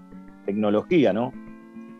[0.46, 1.33] tecnología, ¿no?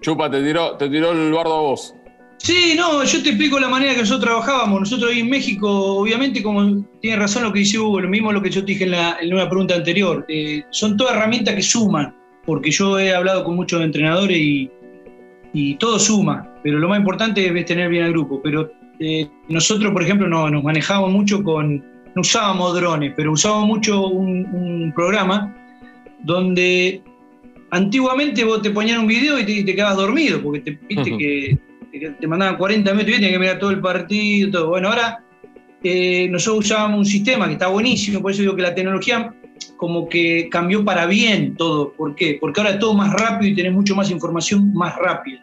[0.01, 1.95] Chupa, te tiró, te tiró el bardo a vos.
[2.39, 4.81] Sí, no, yo te explico la manera que nosotros trabajábamos.
[4.81, 8.43] Nosotros ahí en México, obviamente, como tiene razón lo que dice Hugo, lo mismo lo
[8.43, 11.63] que yo te dije en, la, en una pregunta anterior, eh, son todas herramientas que
[11.63, 14.71] suman porque yo he hablado con muchos entrenadores y,
[15.79, 18.41] todo suma, pero lo más importante es tener bien al grupo.
[18.43, 23.67] Pero eh, nosotros, por ejemplo, no, nos manejábamos mucho con, no usábamos drones, pero usábamos
[23.67, 25.55] mucho un, programa
[26.21, 27.03] donde
[27.71, 31.59] antiguamente vos te ponían un video y te, quedabas dormido, porque te, viste que,
[32.21, 34.69] te mandaban 40 metros y tenías que mirar todo el partido, todo.
[34.69, 35.23] Bueno, ahora
[35.83, 39.35] eh, nosotros usábamos un sistema que está buenísimo, por eso digo que la tecnología
[39.77, 41.93] como que cambió para bien todo.
[41.93, 42.39] ¿Por qué?
[42.41, 45.41] Porque ahora es todo más rápido y tenés mucho más información más rápida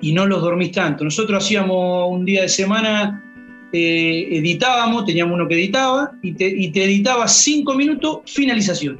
[0.00, 1.04] y no los dormís tanto.
[1.04, 3.22] Nosotros hacíamos un día de semana,
[3.72, 8.98] eh, editábamos, teníamos uno que editaba y te, editaba cinco minutos finalización.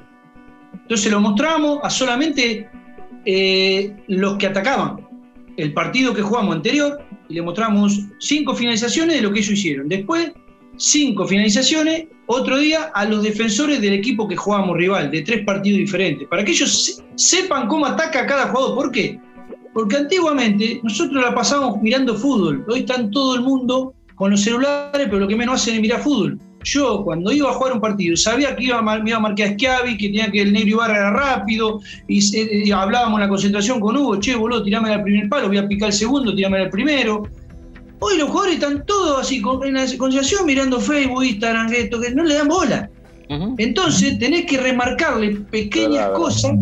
[0.72, 2.68] Entonces lo mostrábamos a solamente
[3.24, 5.06] eh, los que atacaban
[5.56, 9.88] el partido que jugamos anterior y le mostramos cinco finalizaciones de lo que ellos hicieron.
[9.88, 10.32] Después
[10.76, 15.78] cinco finalizaciones, otro día a los defensores del equipo que jugábamos rival, de tres partidos
[15.78, 18.74] diferentes, para que ellos sepan cómo ataca cada jugador.
[18.74, 19.18] ¿Por qué?
[19.72, 22.64] Porque antiguamente nosotros la pasábamos mirando fútbol.
[22.68, 26.00] Hoy están todo el mundo con los celulares, pero lo que menos hacen es mirar
[26.00, 26.40] fútbol.
[26.64, 29.52] Yo, cuando iba a jugar un partido, sabía que iba, me iba a marcar a
[29.52, 33.96] Schiavi, que tenía que el negro Ibarra era rápido, y, hablábamos en la concentración con
[33.96, 37.22] Hugo, che, boludo, tirame al primer palo, voy a picar el segundo, tirame al primero.
[38.00, 42.24] Hoy los jugadores están todos así en la conciliación mirando Facebook, Instagram, esto, que no
[42.24, 42.90] le dan bola.
[43.58, 46.52] Entonces tenés que remarcarle pequeñas cosas,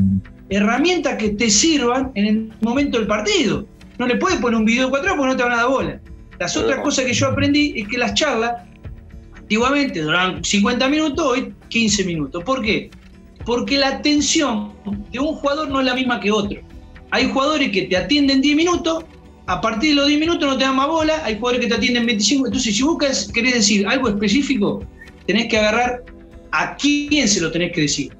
[0.48, 3.66] herramientas que te sirvan en el momento del partido.
[3.98, 6.00] No le puedes poner un video cuatro porque no te van a dar bola.
[6.38, 8.62] Las otras cosas que yo aprendí es que las charlas
[9.36, 12.42] antiguamente duraban 50 minutos, hoy 15 minutos.
[12.44, 12.90] ¿Por qué?
[13.44, 14.72] Porque la atención
[15.12, 16.60] de un jugador no es la misma que otro.
[17.10, 19.04] Hay jugadores que te atienden 10 minutos
[19.46, 21.74] a partir de los 10 minutos no te dan más bola, hay jugadores que te
[21.74, 22.46] atienden 25.
[22.46, 22.96] Entonces, si vos
[23.32, 24.84] querés decir algo específico,
[25.26, 26.02] tenés que agarrar
[26.52, 28.16] a quién se lo tenés que decir.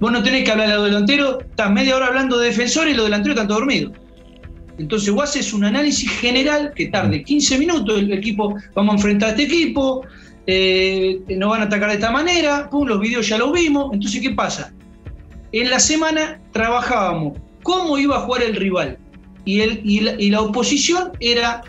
[0.00, 2.96] Vos no tenés que hablar a los delanteros, estás media hora hablando de defensores y
[2.96, 3.92] los delanteros están todos dormidos.
[4.78, 9.28] Entonces vos haces un análisis general que tarde 15 minutos, el equipo, vamos a enfrentar
[9.28, 10.04] a este equipo,
[10.46, 13.92] eh, nos van a atacar de esta manera, pum, los videos ya los vimos.
[13.92, 14.72] Entonces, ¿qué pasa?
[15.52, 18.98] En la semana trabajábamos cómo iba a jugar el rival,
[19.44, 21.62] y, el, y, la, oposición era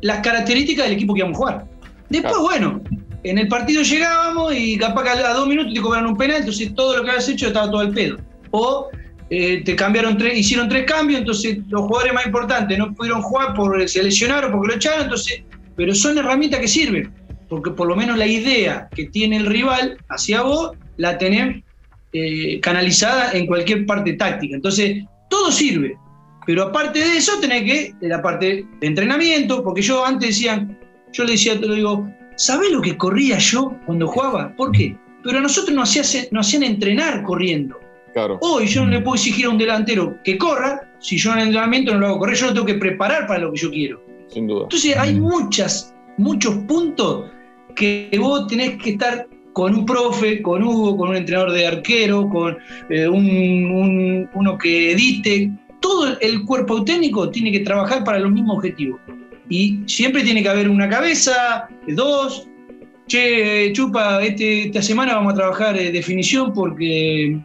[0.00, 1.66] las características del equipo que íbamos a jugar.
[2.10, 2.80] Después, bueno,
[3.22, 6.74] en el partido llegábamos y capaz que a dos minutos te cobraron un penal, entonces
[6.74, 8.18] todo lo que habías hecho estaba todo al pedo.
[8.50, 8.88] O
[9.30, 13.54] eh, te cambiaron tres, hicieron tres cambios, entonces los jugadores más importantes no pudieron jugar
[13.54, 15.42] porque se lesionaron, porque lo echaron, entonces,
[15.76, 17.12] pero son herramientas que sirven,
[17.48, 21.62] porque por lo menos la idea que tiene el rival hacia vos la tenés
[22.12, 24.56] eh, canalizada en cualquier parte táctica.
[24.56, 25.96] Entonces, todo sirve.
[26.46, 30.78] Pero aparte de eso, tenés que, la parte de entrenamiento, porque yo antes decían,
[31.12, 34.56] yo le decía, te lo digo, ¿sabés lo que corría yo cuando jugaba?
[34.56, 34.96] ¿Por qué?
[35.22, 37.78] Pero a nosotros nos, hacían entrenar corriendo.
[38.18, 38.38] Claro.
[38.40, 41.44] Hoy yo no le puedo exigir a un delantero que corra, si yo en el
[41.46, 44.02] entrenamiento no lo hago correr, yo lo tengo que preparar para lo que yo quiero.
[44.26, 44.64] Sin duda.
[44.64, 47.30] Entonces hay muchas, muchos puntos
[47.76, 52.28] que vos tenés que estar con un profe, con Hugo, con un entrenador de arquero,
[52.28, 52.58] con
[52.90, 55.52] eh, un, uno que edite.
[55.78, 59.00] Todo el cuerpo técnico tiene que trabajar para los mismos objetivos.
[59.48, 62.48] Y siempre tiene que haber una cabeza, dos.
[63.06, 67.40] Che, Chupa, este, esta semana vamos a trabajar eh, definición porque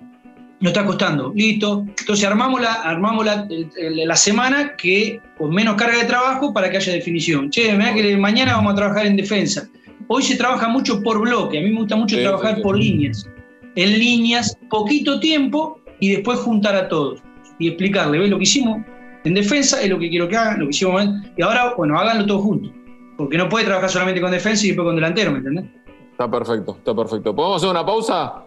[0.64, 1.34] nos está costando.
[1.36, 1.86] Listo.
[2.00, 3.46] Entonces armamos la, armamos la,
[3.78, 7.50] la, semana que con menos carga de trabajo para que haya definición.
[7.50, 9.68] Che, mira que mañana vamos a trabajar en defensa.
[10.08, 13.28] Hoy se trabaja mucho por bloque, a mí me gusta mucho trabajar por líneas.
[13.76, 17.22] En líneas, poquito tiempo y después juntar a todos
[17.60, 18.84] y explicarle, ¿ves lo que hicimos?
[19.26, 21.04] En defensa es lo que quiero que hagan, lo que hicimos
[21.36, 22.72] y ahora, bueno, háganlo todos juntos.
[23.18, 25.66] Porque no puede trabajar solamente con defensa y después con delantero, ¿me entendés?
[26.12, 27.36] Está perfecto, está perfecto.
[27.36, 28.46] ¿Podemos hacer una pausa?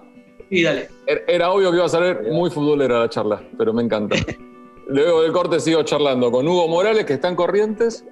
[0.50, 0.88] Y dale.
[1.06, 4.16] Er, era obvio que iba a salir muy futbolera la charla, pero me encanta.
[4.88, 8.04] Luego del corte sigo charlando con Hugo Morales, que está en Corrientes,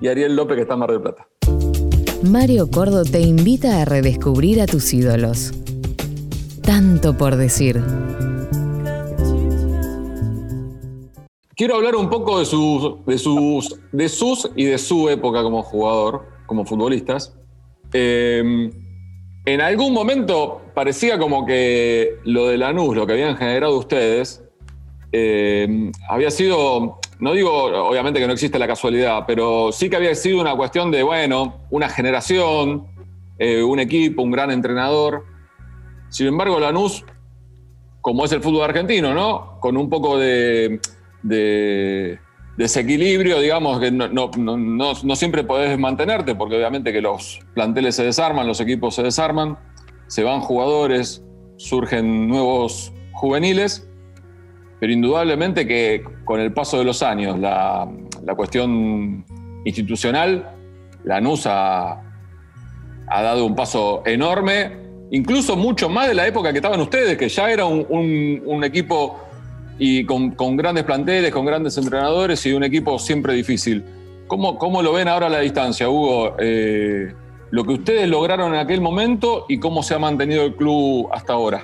[0.00, 1.26] y Ariel López, que está en Mar del Plata.
[2.22, 5.52] Mario Cordo te invita a redescubrir a tus ídolos.
[6.62, 7.82] Tanto por decir.
[11.56, 15.62] Quiero hablar un poco de sus, de sus, de sus y de su época como
[15.62, 17.34] jugador, como futbolistas.
[17.92, 18.70] Eh,
[19.44, 24.42] en algún momento parecía como que lo de Lanús, lo que habían generado ustedes,
[25.12, 30.14] eh, había sido, no digo obviamente que no existe la casualidad, pero sí que había
[30.14, 32.86] sido una cuestión de, bueno, una generación,
[33.38, 35.24] eh, un equipo, un gran entrenador.
[36.08, 37.04] Sin embargo, Lanús,
[38.00, 39.58] como es el fútbol argentino, ¿no?
[39.60, 40.80] Con un poco de
[42.56, 48.60] desequilibrio, digamos, que no, siempre podés mantenerte, porque obviamente que los planteles se desarman, los
[48.60, 49.58] equipos se desarman,
[50.12, 51.24] se van jugadores,
[51.56, 53.88] surgen nuevos juveniles,
[54.78, 57.88] pero indudablemente que con el paso de los años, la,
[58.36, 59.24] cuestión
[59.64, 60.50] institucional,
[61.04, 62.02] la NUS ha,
[63.08, 64.76] dado un paso enorme,
[65.12, 69.18] incluso mucho más de la época que estaban ustedes, que ya era un, un equipo
[69.78, 73.82] y con, grandes planteles, con grandes entrenadores y un equipo siempre difícil.
[74.26, 76.36] ¿Cómo, cómo lo ven ahora a la distancia, Hugo?
[76.38, 77.14] Eh,
[77.52, 81.34] lo que ustedes lograron en aquel momento y cómo se ha mantenido el club hasta
[81.34, 81.62] ahora.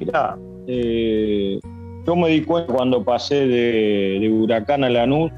[0.00, 1.60] Mirá, eh,
[2.04, 5.30] yo me di cuenta cuando pasé de, de Huracán a Lanús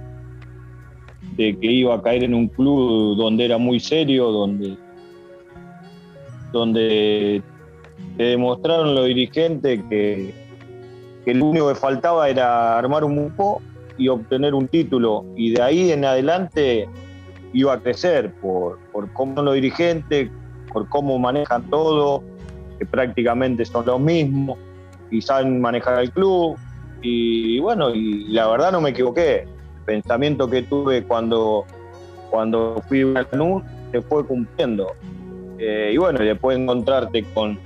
[1.37, 4.79] de que iba a caer en un club donde era muy serio, donde,
[6.51, 7.43] donde
[8.17, 10.33] que demostraron los dirigentes que,
[11.27, 13.61] que lo único que faltaba era armar un grupo
[13.99, 15.27] y obtener un título.
[15.37, 16.89] Y de ahí en adelante
[17.55, 20.29] iba a crecer por, por cómo son los dirigentes,
[20.73, 22.23] por cómo manejan todo,
[22.79, 24.59] que prácticamente son los mismos
[25.11, 26.57] y saben manejar el club.
[27.01, 29.43] Y, bueno, y la verdad no me equivoqué.
[29.43, 31.65] El pensamiento que tuve cuando,
[32.31, 33.63] cuando fui a Lanús
[33.93, 34.93] se fue cumpliendo.
[35.59, 37.59] Eh, y bueno, después encontrarte con,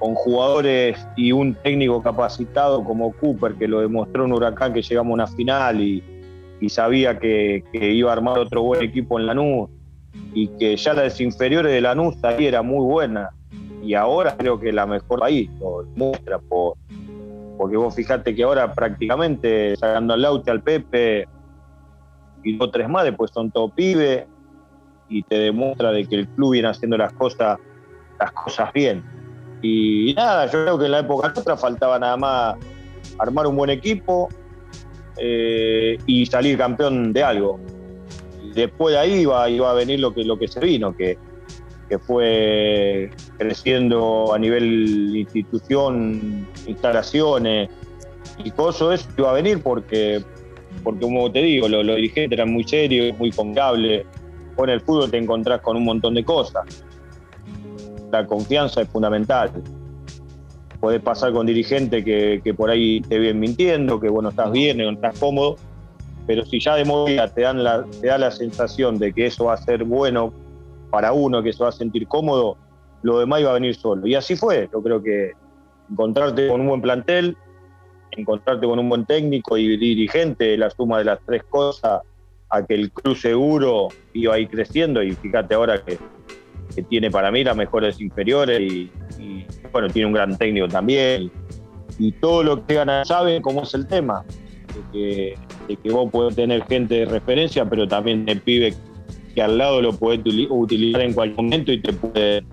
[0.00, 5.12] con jugadores y un técnico capacitado como Cooper, que lo demostró en Huracán que llegamos
[5.12, 6.02] a una final y,
[6.68, 9.70] sabía que, iba a armar otro buen equipo en Lanús
[10.32, 13.30] y que ya las inferiores de Lanús ahí era muy buena
[13.82, 16.76] y ahora creo que la mejor país, lo demuestra por,
[17.58, 21.28] porque vos fijate que ahora prácticamente sacando al Laute, al Pepe
[22.42, 24.26] y dos tres más, después son todo pibe
[25.08, 27.58] y te demuestra de que el club viene haciendo las cosas,
[28.18, 29.04] las cosas bien.
[29.60, 32.56] Y nada, yo creo que en la época nuestra faltaba nada más
[33.18, 34.28] armar un buen equipo
[35.18, 37.60] eh, y salir campeón de algo.
[38.54, 41.18] Después de ahí iba, iba a venir lo que, lo que se vino, que,
[41.88, 47.68] que fue creciendo a nivel institución, instalaciones
[48.44, 50.22] y todo eso iba a venir porque,
[50.82, 54.06] porque como te digo, los, dirigentes eran muy serios, muy confiables.
[54.54, 56.64] Con el fútbol te encontrás con un montón de cosas
[58.14, 59.50] la confianza es fundamental.
[60.84, 64.82] Puedes pasar con dirigentes que, que, por ahí te vienen mintiendo, que bueno, estás bien,
[64.82, 65.56] estás cómodo,
[66.26, 69.46] pero si ya de movida te, dan la, te da la sensación de que eso
[69.46, 70.34] va a ser bueno
[70.90, 72.58] para uno, que se va a sentir cómodo,
[73.00, 74.06] lo demás iba a venir solo.
[74.06, 74.68] Y así fue.
[74.70, 75.32] Yo creo que
[75.90, 77.34] encontrarte con un buen plantel,
[78.10, 82.02] encontrarte con un buen técnico y dirigente, la suma de las tres cosas,
[82.50, 85.02] a que el club seguro iba a ir creciendo.
[85.02, 85.98] Y fíjate ahora que
[86.74, 88.90] que tiene para mí las mejores inferiores y,
[89.72, 91.30] bueno, tiene un gran técnico también.
[91.98, 94.24] Y, todo lo que gana saben cómo es el tema,
[94.92, 95.36] de
[95.82, 98.74] que, vos podés tener gente de referencia, pero también el pibe
[99.34, 102.44] que al lado lo podés utilizar en cualquier momento y te, puede,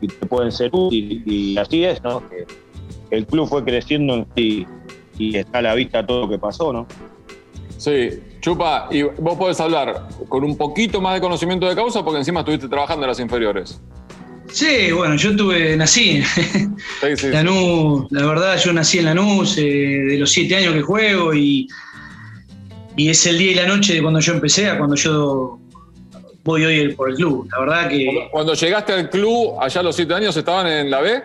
[0.00, 1.22] y te pueden ser útiles.
[1.26, 2.22] Y así es, ¿no?
[2.28, 2.46] Que
[3.10, 4.66] el club fue creciendo y,
[5.18, 6.86] y está a la vista todo lo que pasó, ¿no?
[7.76, 8.10] Sí,
[8.44, 12.40] Chupa, y vos podés hablar con un poquito más de conocimiento de causa porque encima
[12.40, 13.80] estuviste trabajando en las inferiores.
[14.52, 16.22] Sí, bueno, yo tuve, nací
[17.00, 21.32] en Lanús, la verdad yo nací en Lanús, eh, de los siete años que juego
[21.32, 21.66] y,
[22.98, 25.58] y es el día y la noche de cuando yo empecé a cuando yo
[26.42, 27.48] voy hoy por el club.
[27.50, 28.28] La verdad que...
[28.30, 31.22] Cuando llegaste al club, allá a los siete años, ¿estaban en la B?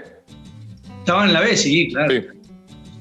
[0.99, 2.13] Estaban en la B, sí, claro.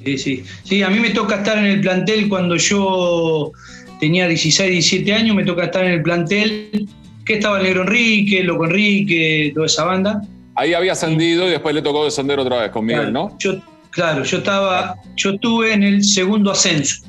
[0.05, 0.19] Sí.
[0.19, 0.83] sí, sí.
[0.83, 3.53] a mí me toca estar en el plantel cuando yo
[3.99, 6.89] tenía 16, 17 años, me toca estar en el plantel
[7.25, 10.23] que estaba el Negro Enrique, Loco Enrique, toda esa banda.
[10.55, 13.37] Ahí había ascendido y después le tocó descender otra vez con Miguel, ¿no?
[13.39, 17.07] Yo, claro, yo estaba, yo estuve en el segundo ascenso.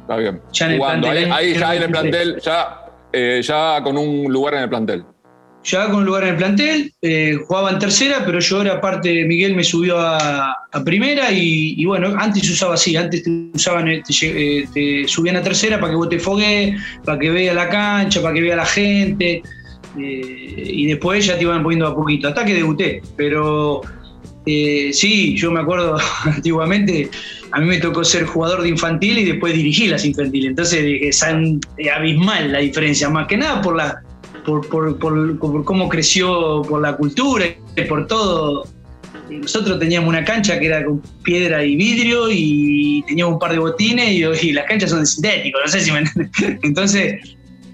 [0.00, 0.40] Está bien.
[0.52, 4.54] Ya en el plantel, ahí, ya en el plantel, ya, eh, ya con un lugar
[4.54, 5.04] en el plantel.
[5.68, 9.26] Ya con un lugar en el plantel, eh, jugaba en tercera, pero yo era parte,
[9.26, 14.02] Miguel me subió a, primera y, bueno, antes usaba así, antes te usaban, eh,
[14.72, 18.32] te, subían a tercera para que vos te fogues, para que vea la cancha, para
[18.32, 19.42] que vea la gente.
[19.98, 23.02] Eh, y después ya te iban poniendo a poquito, hasta que debuté.
[23.16, 23.82] Pero
[24.46, 27.10] eh, sí, yo me acuerdo antiguamente,
[27.50, 30.48] a mí me tocó ser jugador de infantil y después dirigí las infantiles.
[30.48, 34.02] Entonces es abismal la diferencia, más que nada por la
[34.48, 37.46] por, por, cómo creció, por la cultura,
[37.88, 38.66] por todo.
[39.30, 43.58] Nosotros teníamos una cancha que era con piedra y vidrio y teníamos un par de
[43.58, 46.02] botines y, y las canchas son de sintético, no sé si me
[46.62, 47.20] Entonces,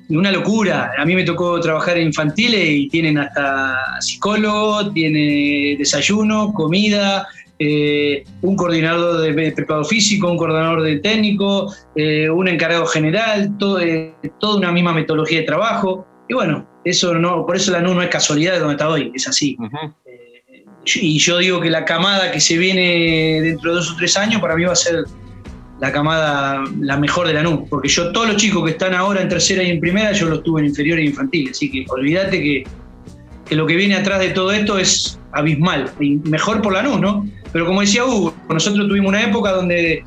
[0.09, 0.91] una locura.
[0.99, 7.27] A mí me tocó trabajar en infantiles y tienen hasta psicólogo, tiene desayuno, comida,
[7.59, 13.81] eh, un coordinador de preparado físico, un coordinador de técnico, eh, un encargado general, todo,
[13.81, 16.07] eh, toda una misma metodología de trabajo.
[16.29, 19.13] Y bueno, eso no, por eso la NU no es casualidad de donde está hoy,
[19.15, 19.57] es así.
[20.87, 24.41] y yo digo que la camada que se viene dentro de dos o tres años
[24.41, 25.05] para mí va a ser
[25.81, 29.21] la camada la mejor de la NU, porque yo todos los chicos que están ahora
[29.21, 32.41] en tercera y en primera, yo los tuve en inferior e infantil, así que olvídate
[32.43, 32.65] que,
[33.55, 37.27] lo que viene atrás de todo esto es abismal, y mejor por la NU, ¿no?
[37.53, 40.03] Pero como decía Hugo, nosotros tuvimos una época donde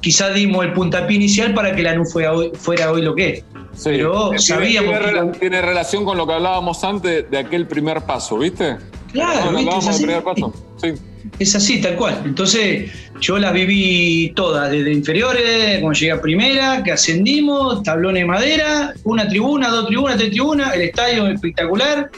[0.00, 3.30] quizás dimos el puntapié inicial para que la NU fuera hoy, fuera hoy lo que
[3.30, 3.44] es.
[3.84, 4.98] Pero sabíamos...
[5.00, 8.76] Tiene, tiene, relación con lo que hablábamos antes de aquel primer paso, ¿viste?
[9.12, 9.50] Claro,
[9.96, 10.52] primer paso.
[10.80, 10.92] Sí.
[11.38, 12.22] Es así, tal cual.
[12.24, 18.26] Entonces, yo las viví todas, desde inferiores, cuando llegué a primera, que ascendimos, tablones de
[18.26, 22.10] madera, una tribuna, dos tribunas, tres tribunas, el estadio espectacular,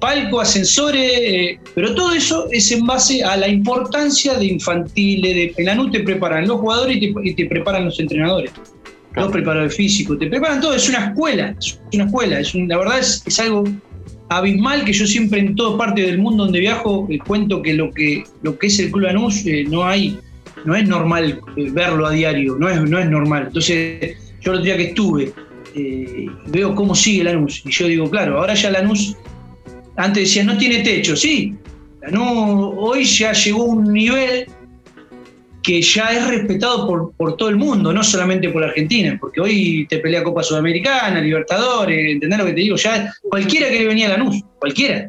[0.00, 5.54] palco, ascensores, eh, pero todo eso es en base a la importancia de infantiles, de
[5.56, 8.50] en la te preparan los jugadores y te, preparan los entrenadores.
[9.16, 12.98] Los preparadores físicos, te preparan todo, es una escuela, es una escuela, es la verdad
[12.98, 13.64] es, es algo
[14.28, 17.90] abismal que yo siempre en toda parte del mundo donde viajo eh, cuento que lo
[17.92, 20.18] que lo que es el Club Lanús eh, no hay
[20.64, 23.44] no es normal eh, verlo a diario no es no es normal.
[23.48, 25.32] Entonces yo el otro día que estuve
[26.46, 29.16] veo cómo sigue Lanús y yo digo claro ahora ya Lanús
[29.96, 31.54] antes decía no tiene techo sí
[32.02, 34.46] Lanús hoy ya llegó a un nivel
[35.64, 39.40] que ya es respetado por, por, todo el mundo, no solamente por la Argentina, porque
[39.40, 42.76] hoy te pelea Copa Sudamericana, Libertadores, ¿entendés lo que te digo?
[42.76, 45.08] Ya cualquiera que venía a Lanús, cualquiera.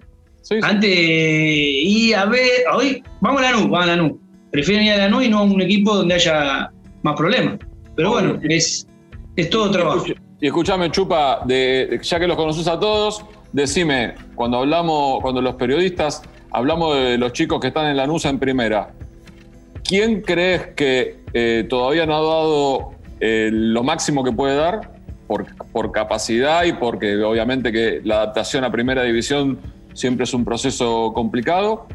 [0.62, 4.14] Antes, y a ver, hoy vamos a Lanús, vamos a Lanús.
[4.52, 6.72] Prefieren ir a Lanús y no a un equipo donde haya
[7.04, 7.60] más problemas.
[7.96, 8.88] Pero bueno, es,
[9.36, 10.06] es todo trabajo.
[10.40, 15.56] Y escúchame, Chupa, de, ya que los conoces a todos, decime, cuando hablamos, cuando los
[15.56, 18.94] periodistas hablamos de los chicos que están en Lanús en primera,
[19.88, 24.94] ¿Quién crees que eh, todavía no ha dado eh, lo máximo que puede dar
[25.28, 29.60] por, por, capacidad y porque obviamente que la adaptación a primera división
[29.94, 31.88] siempre es un proceso complicado?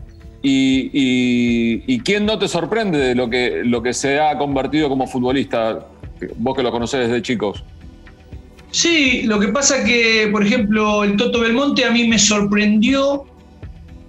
[0.42, 5.87] ¿Y, quién no te sorprende de lo que, lo que se ha convertido como futbolista,
[6.37, 7.64] vos que lo conocés desde chicos?
[8.70, 13.24] Sí, lo que pasa que, por ejemplo, el Toto Belmonte a mí me sorprendió,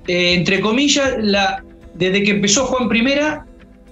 [0.07, 1.63] eh, entre comillas, la,
[1.95, 3.45] desde que empezó Juan Primera,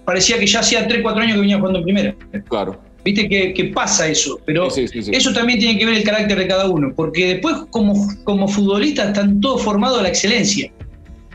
[0.10, 2.16] parecía que ya hacía 3, 4 años que venía jugando en primera.
[2.48, 2.82] Claro.
[3.06, 6.92] Viste que, pasa eso, pero eso también tiene que ver el carácter de cada uno,
[6.96, 7.94] porque después como,
[8.24, 10.72] como futbolistas están todos formados a la excelencia.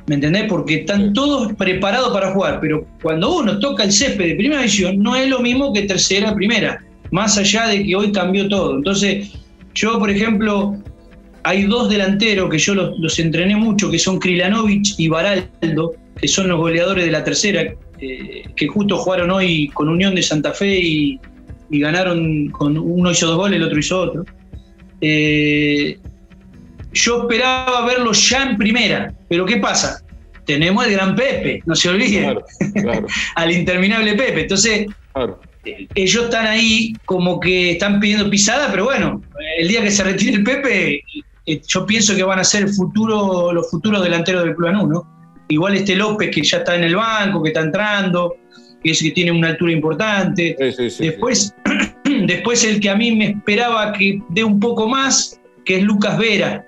[0.08, 0.46] ¿Me entendés?
[0.48, 4.98] Porque están todos preparados para jugar, pero cuando uno toca el césped de primera división,
[4.98, 8.74] no es lo mismo que tercera, primera, más allá de que hoy cambió todo.
[8.74, 9.30] Entonces,
[9.74, 10.76] yo, por ejemplo,
[11.44, 16.26] hay dos delanteros que yo los, los entrené mucho, que son Krilanovic y Baraldo, que
[16.26, 20.52] son los goleadores de la tercera, eh, que justo jugaron hoy con Unión de Santa
[20.52, 21.20] Fe y,
[21.70, 24.24] ganaron, con uno hizo dos goles, el otro hizo otro.
[25.00, 25.98] Eh,
[26.92, 30.02] yo esperaba verlo ya en primera, pero ¿qué pasa?
[30.46, 32.38] Tenemos el gran Pepe, no se olviden,
[33.34, 34.42] al interminable Pepe.
[34.42, 34.86] Entonces,
[35.94, 39.22] ellos están ahí como que están pidiendo pisada, pero bueno,
[39.58, 41.02] el día que se retire el Pepe,
[41.46, 45.13] eh, yo pienso que van a ser el futuro, los futuros delanteros del Club ¿no?
[45.48, 48.36] Igual este López que ya está en el banco, que está entrando,
[48.82, 50.56] que es que tiene una altura importante.
[50.98, 51.54] después,
[52.26, 56.18] después el que a mí me esperaba que dé un poco más, que es Lucas
[56.18, 56.64] Vera.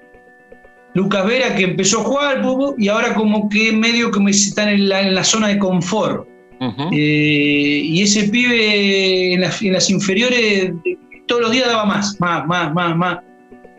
[0.95, 2.43] Lucas Vera que empezó a jugar
[2.79, 6.27] y ahora como que medio que está en la, en la zona de confort.
[6.91, 10.73] Eh, y ese pibe en las, en las, inferiores
[11.27, 13.19] todos los días daba más, más, más, más, más.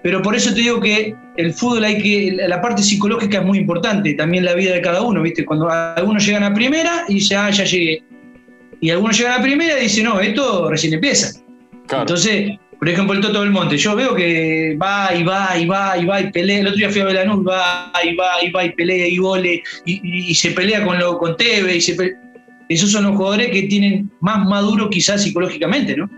[0.08, 3.58] Pero por eso te digo que el fútbol hay que, la parte psicológica es muy
[3.58, 5.44] importante, también la vida de cada uno, ¿viste?
[5.44, 8.02] Cuando algunos llegan a primera y dicen, ah, ya llegué.
[8.80, 11.38] Y algunos llegan a primera y dicen, no, esto recién empieza.
[11.92, 15.98] Entonces, por ejemplo, el Toto del Monte, yo veo que va y va y va
[15.98, 16.60] y va y pelea.
[16.62, 19.62] El otro día fui a Belanús, va y va y va y pelea y gole
[19.84, 21.76] y, se pelea con, lo, con Teve.
[21.76, 21.98] Y se
[22.70, 26.10] Esos son los jugadores que tienen más maduro quizás psicológicamente, ¿no?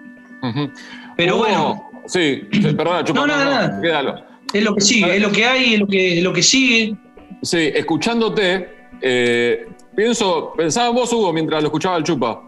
[1.17, 2.41] Pero bueno, Sí,
[2.75, 3.19] perdona, chupa.
[3.21, 3.81] No, nada, nada.
[3.81, 4.29] Quédalo.
[4.53, 6.95] Es lo que sigue, es lo que hay, es lo que, lo que sigue.
[7.41, 8.69] Sí, escuchándote,
[9.01, 12.41] eh, pienso, pensaba en vos, Hugo, mientras lo escuchaba el chupa.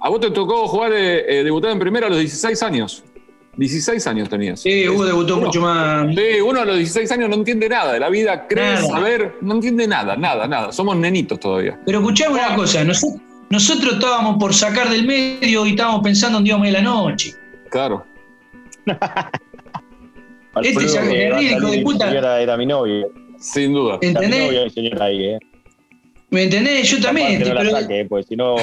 [0.00, 3.02] A vos te tocó jugar, eh, eh, debutar en primera a los 16 años.
[3.56, 4.60] 16 años tenías.
[4.60, 6.14] Sí, Hugo debutó mucho más.
[6.14, 9.54] Sí, uno a los 16 años no entiende nada de la vida, cree saber, no
[9.54, 10.70] entiende nada, nada, nada.
[10.70, 11.80] Somos nenitos todavía.
[11.84, 13.20] Pero escuchame una cosa, nosotros,
[13.50, 17.34] nosotros estábamos por sacar del medio y estábamos pensando en Dios de la noche.
[17.70, 18.06] Claro
[20.62, 22.10] este ya hijo de puta.
[22.10, 23.06] Era, mi novia.
[23.38, 23.98] Sin duda.
[24.00, 24.40] ¿Me entendés?
[24.40, 25.38] Mi novia, señora ahí, ¿eh?
[26.30, 26.90] ¿Me entendés?
[26.90, 27.40] Yo también.
[27.40, 28.56] No la saque, pues si no.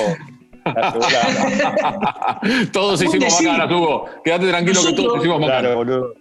[2.71, 4.05] todos hicimos bacanas, Hugo.
[4.23, 5.61] Quédate tranquilo que todos hicimos bacanas.
[5.61, 6.13] Claro, boludo.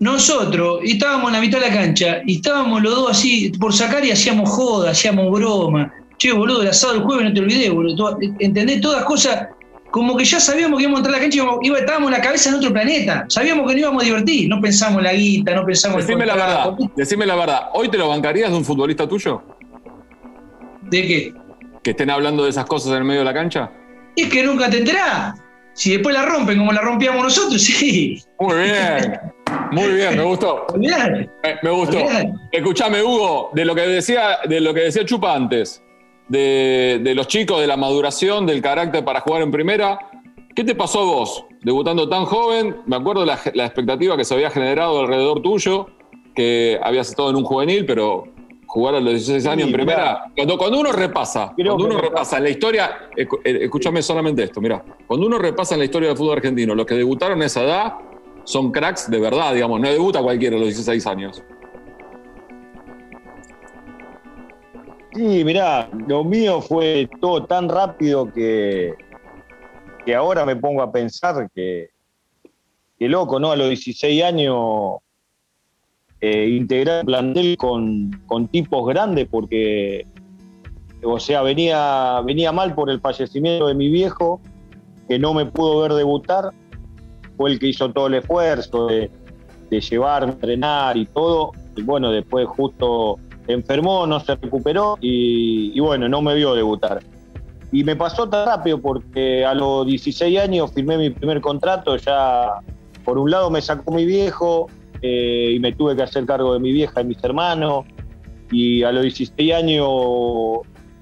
[0.00, 4.04] Nosotros estábamos en la mitad de la cancha y estábamos los dos así por sacar
[4.04, 5.92] y hacíamos joda, hacíamos broma.
[6.18, 8.16] Che, boludo, el asado del jueves no te olvidé, boludo.
[8.38, 8.80] ¿Entendés?
[8.80, 9.48] Todas cosas
[9.90, 12.50] como que ya sabíamos que íbamos a entrar a la cancha y estábamos la cabeza
[12.50, 13.24] en otro planeta.
[13.28, 16.34] Sabíamos que no íbamos a divertir, no pensamos en la guita, no pensamos decime la
[16.34, 19.42] verdad, Decime la verdad, ¿hoy te lo bancarías de un futbolista tuyo?
[20.82, 21.34] ¿De qué?
[21.82, 23.70] Que estén hablando de esas cosas en el medio de la cancha.
[24.16, 25.40] Es que nunca te enterás.
[25.74, 28.22] Si después la rompen como la rompíamos nosotros, sí.
[28.40, 29.20] Muy bien.
[29.70, 30.66] Muy bien, me gustó.
[30.76, 31.30] Bien.
[31.62, 31.98] Me, gustó.
[32.52, 35.82] Escuchame, Hugo, de lo que decía, de lo que decía Chupa antes
[36.28, 39.98] de, los chicos, de la maduración, del carácter para jugar en primera.
[40.54, 42.78] ¿Qué te pasó a vos, debutando tan joven?
[42.86, 45.86] Me acuerdo la, la expectativa que se había generado alrededor tuyo,
[46.34, 48.24] que habías estado en un juvenil, pero
[48.68, 50.30] jugar a los 16 años en primera.
[50.36, 55.26] Cuando, cuando uno repasa, cuando uno repasa la historia, eh, escúchame solamente esto, mira, cuando
[55.26, 57.94] uno repasa en la historia del fútbol argentino, los que debutaron a esa edad
[58.44, 61.42] son cracks de verdad, digamos, no debuta cualquiera a los 16 años.
[65.12, 68.94] Sí, mirá, lo mío fue todo tan rápido que,
[70.04, 71.90] que ahora me pongo a pensar que,
[72.98, 73.50] que loco, ¿no?
[73.50, 74.96] A los 16 años
[76.20, 80.06] eh, integrar el plantel con, con, tipos grandes porque,
[81.02, 84.40] o sea, venía, venía mal por el fallecimiento de mi viejo,
[85.08, 86.50] que no me pudo ver debutar,
[87.38, 89.10] fue el que hizo todo el esfuerzo de,
[89.70, 93.18] de llevarme entrenar y todo, y bueno, después justo
[93.48, 97.00] enfermó, no se recuperó y, bueno, no me vio debutar.
[97.72, 102.60] Y me pasó tan rápido porque a los 16 años firmé mi primer contrato, ya
[103.04, 104.68] por un lado me sacó mi viejo
[105.02, 107.84] eh, y me tuve que hacer cargo de mi vieja y mis hermanos
[108.50, 109.88] y a los 16 años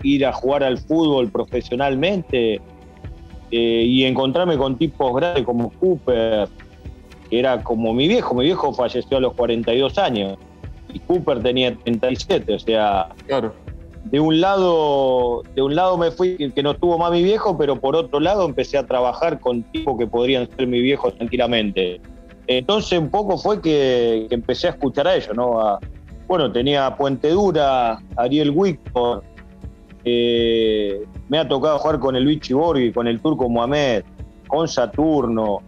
[0.03, 2.61] ir a jugar al fútbol profesionalmente
[3.51, 6.49] eh, y encontrarme con tipos grandes como Cooper,
[7.31, 10.37] que era como mi viejo, mi viejo falleció a los 42 años
[10.97, 13.53] y Cooper tenía 37, o sea, claro.
[14.05, 17.79] de un lado, de un lado me fui que no estuvo más mi viejo, pero
[17.79, 22.01] por otro lado empecé a trabajar con tipos que podrían ser mi viejo tranquilamente.
[22.47, 25.79] Entonces un poco fue que, empecé a escuchar a ellos, ¿no?
[26.27, 29.23] bueno, tenía Puente Dura, Ariel Wickford,
[30.05, 34.03] eh, me ha tocado jugar con el Luigi Borghi, con el Turco Mohamed,
[34.49, 35.61] con Saturno.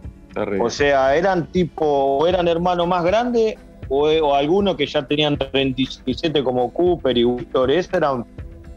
[0.59, 3.55] O sea, eran tipo, eran hermanos más grandes
[3.89, 8.25] o, algunos que ya tenían 37 como Cooper y Víctor, ese eran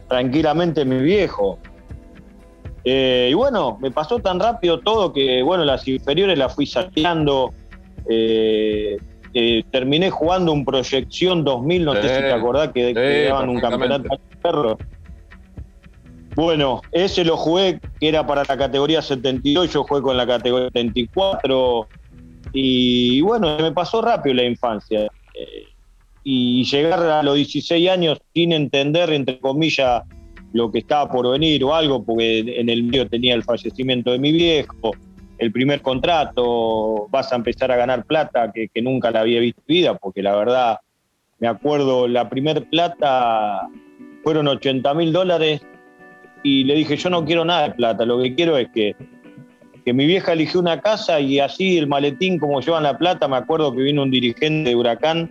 [0.09, 1.59] tranquilamente mi viejo.
[2.85, 7.53] Eh, y bueno, me pasó tan rápido todo que, bueno, las inferiores las fui saqueando.
[8.09, 8.97] Eh,
[9.35, 12.93] eh, terminé jugando un Proyección 2000, no sé si te acordás que,
[13.29, 14.79] daban un campeonato de perro.
[16.35, 20.69] Bueno, ese lo jugué, que era para la categoría 72, yo jugué con la categoría
[20.69, 21.89] 74.
[22.53, 25.09] Y bueno, me pasó rápido la infancia.
[25.35, 25.67] Eh,
[26.25, 30.03] y llegar a los 16 años sin entender, entre comillas,
[30.53, 34.19] lo que estaba por venir o algo, porque en el medio tenía el fallecimiento de
[34.19, 34.93] mi viejo,
[35.39, 39.63] el primer contrato, vas a empezar a ganar plata que, que nunca la había visto
[39.67, 40.79] vida, porque la verdad,
[41.41, 43.69] me acuerdo, la primer plata
[44.23, 45.63] fueron 80 mil dólares
[46.45, 48.95] y le dije, yo no quiero nada de plata, lo que quiero es que,
[49.85, 53.37] que mi vieja eligió una casa y así el maletín como llevan la plata, me
[53.37, 55.31] acuerdo que vino un dirigente de Huracán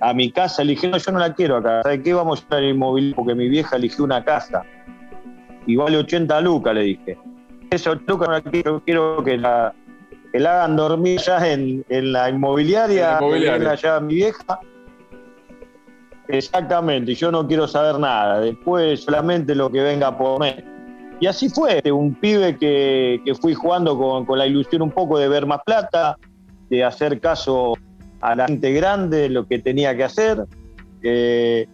[0.00, 2.14] a mi casa, le dije, no, yo no la quiero acá, ¿sabes qué?
[2.14, 4.62] Vamos a ir al inmobiliario porque mi vieja eligió una casa
[5.66, 7.18] y vale 80 lucas, le dije.
[7.70, 9.72] Eso, lucas no la quiero, quiero que la,
[10.32, 13.70] que la hagan dormir ya en, en la inmobiliaria, En la inmobiliaria.
[13.70, 14.58] allá a mi vieja.
[16.28, 20.54] Exactamente, y yo no quiero saber nada, después solamente lo que venga por mí.
[21.20, 25.18] Y así fue, un pibe que, que fui jugando con, con la ilusión un poco
[25.18, 26.16] de ver más plata,
[26.70, 27.74] de hacer caso
[28.20, 30.46] a la gente grande, lo que tenía que hacer.
[31.02, 31.66] Eh,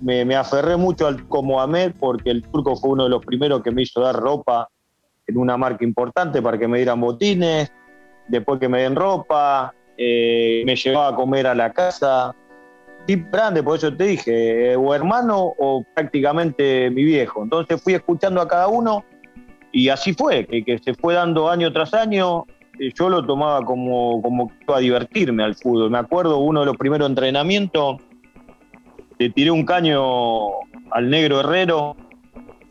[0.00, 3.62] me, me aferré mucho al Turco Mohamed porque el turco fue uno de los primeros
[3.62, 4.68] que me hizo dar ropa
[5.26, 7.70] en una marca importante para que me dieran botines,
[8.28, 12.34] después que me den ropa, eh, me llevaba a comer a la casa.
[13.06, 17.44] Tip grande, por eso te dije, eh, o hermano o prácticamente mi viejo.
[17.44, 19.04] Entonces fui escuchando a cada uno
[19.72, 22.44] y así fue, que, se fue dando año tras año.
[22.80, 25.90] Eh, Yo lo tomaba como, como a divertirme al fútbol.
[25.90, 27.98] Me acuerdo uno de los primeros entrenamientos,
[29.18, 30.48] le tiré un caño
[30.90, 31.96] al negro Herrero,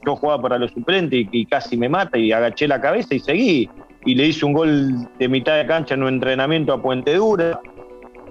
[0.05, 3.19] yo jugaba para los suplentes y, y casi me mata y agaché la cabeza y
[3.19, 3.69] seguí.
[4.05, 7.59] Y le hice un gol de mitad de cancha en un entrenamiento a Puente Dura.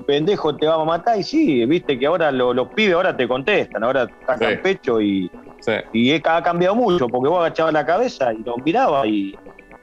[0.06, 1.18] Pendejo, te vamos a matar.
[1.18, 4.58] Y sí, viste que ahora lo- los pibes ahora te contestan, ahora sacan Sí.
[4.62, 5.30] pecho y,
[5.60, 5.72] Sí.
[5.92, 9.34] y he- ha cambiado mucho, porque vos agachabas la cabeza y lo miraba y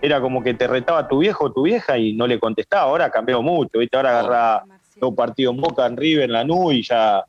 [0.02, 2.84] era como que te retaba tu viejo o tu vieja y no le contestaba.
[2.84, 3.98] Ahora ha cambiado mucho, ¿viste?
[3.98, 4.64] Ahora agarrá
[4.98, 7.24] dos partidos en Boca, en River, en Lanús y ya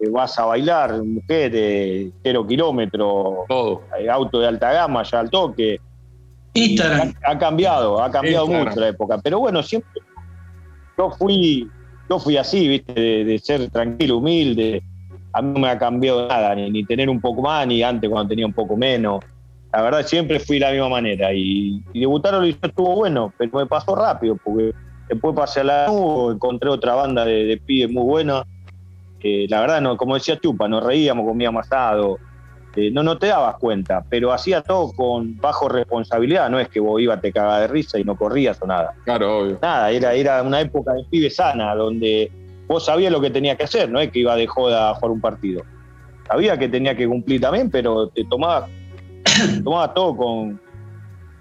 [0.00, 3.82] eh, vas a bailar, mujer, eh, cero kilómetros, Todo.
[3.98, 5.78] eh, auto de alta gama ya al toque.
[6.54, 7.12] Instagram.
[7.24, 8.68] Ha, ha cambiado, ha cambiado Instagram.
[8.68, 9.18] mucho la época.
[9.22, 9.90] Pero bueno, siempre
[10.98, 11.68] yo fui,
[12.08, 12.92] yo fui así, ¿viste?
[12.92, 14.82] De, de ser tranquilo, humilde.
[15.32, 18.08] A mí no me ha cambiado nada, ni, ni tener un poco más, ni antes
[18.08, 19.24] cuando tenía un poco menos.
[19.72, 21.32] La verdad, siempre fui de la misma manera.
[21.32, 24.72] Y, y debutar hizo estuvo bueno, pero me pasó rápido, porque
[25.08, 28.44] después pasé a la U, encontré otra banda de, de pibes muy buena.
[29.48, 32.18] La verdad, no, como decía Chupa, nos reíamos, comíamos asado.
[32.76, 36.50] Eh, no, no te dabas cuenta, pero hacía todo con bajo responsabilidad.
[36.50, 38.94] No es que vos ibas, te cagabas de risa y no corrías o nada.
[39.04, 39.58] Claro, obvio.
[39.62, 42.30] Nada, era, era una época de pibe sana, donde
[42.66, 45.10] vos sabías lo que tenías que hacer, no es que iba de joda a jugar
[45.12, 45.62] un partido.
[46.26, 48.68] Sabía que tenía que cumplir también, pero te tomabas
[49.64, 50.60] tomabas todo con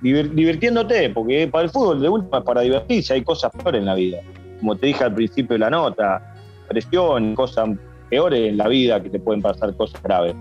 [0.01, 3.85] divir- divirtiéndote, porque para el fútbol de última es para divertirse, hay cosas peores en
[3.85, 4.19] la vida.
[4.59, 6.35] Como te dije al principio de la nota,
[6.67, 7.69] presión, cosas
[8.09, 10.35] peores en la vida que te pueden pasar cosas graves.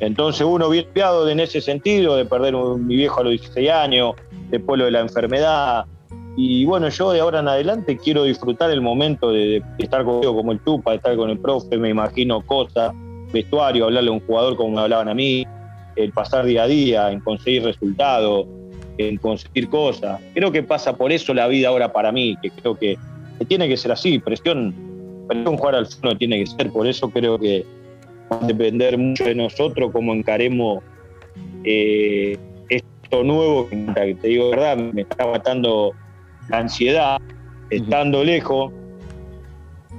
[0.00, 0.86] Entonces uno bien
[1.28, 4.14] en ese sentido, de perder un- mi viejo a los 16 años,
[4.50, 5.84] después lo de la enfermedad.
[6.36, 10.34] Y bueno, yo de ahora en adelante quiero disfrutar el momento de, de estar conmigo
[10.36, 12.92] como el Tupa, de estar con el profe, me imagino cosas,
[13.32, 15.44] vestuario, hablarle a un jugador como me hablaban a mí,
[15.96, 18.46] el pasar día a día, en conseguir resultados,
[18.98, 20.20] en conseguir cosas.
[20.32, 22.96] Creo que pasa por eso la vida ahora para mí, que creo que,
[23.48, 24.74] tiene que ser así, presión,
[25.28, 27.64] presión jugar al fútbol tiene que ser, por eso creo que
[28.30, 30.82] va a depender mucho de nosotros cómo encaremos
[31.64, 32.36] eh,
[32.68, 35.92] esto nuevo, que te digo verdad, me está matando
[36.48, 37.18] la ansiedad,
[37.70, 38.72] estando lejos,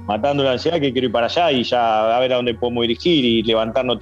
[0.06, 2.82] matando la ansiedad que quiero ir para allá y ya a ver a dónde podemos
[2.82, 3.98] dirigir y levantarnos,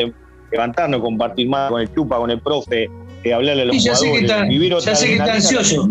[0.51, 2.89] levantarnos compartir más con el chupa, con el profe,
[3.25, 5.89] eh, hablarle a los Sí, ya sé que está- vivir ya sé que está ansioso.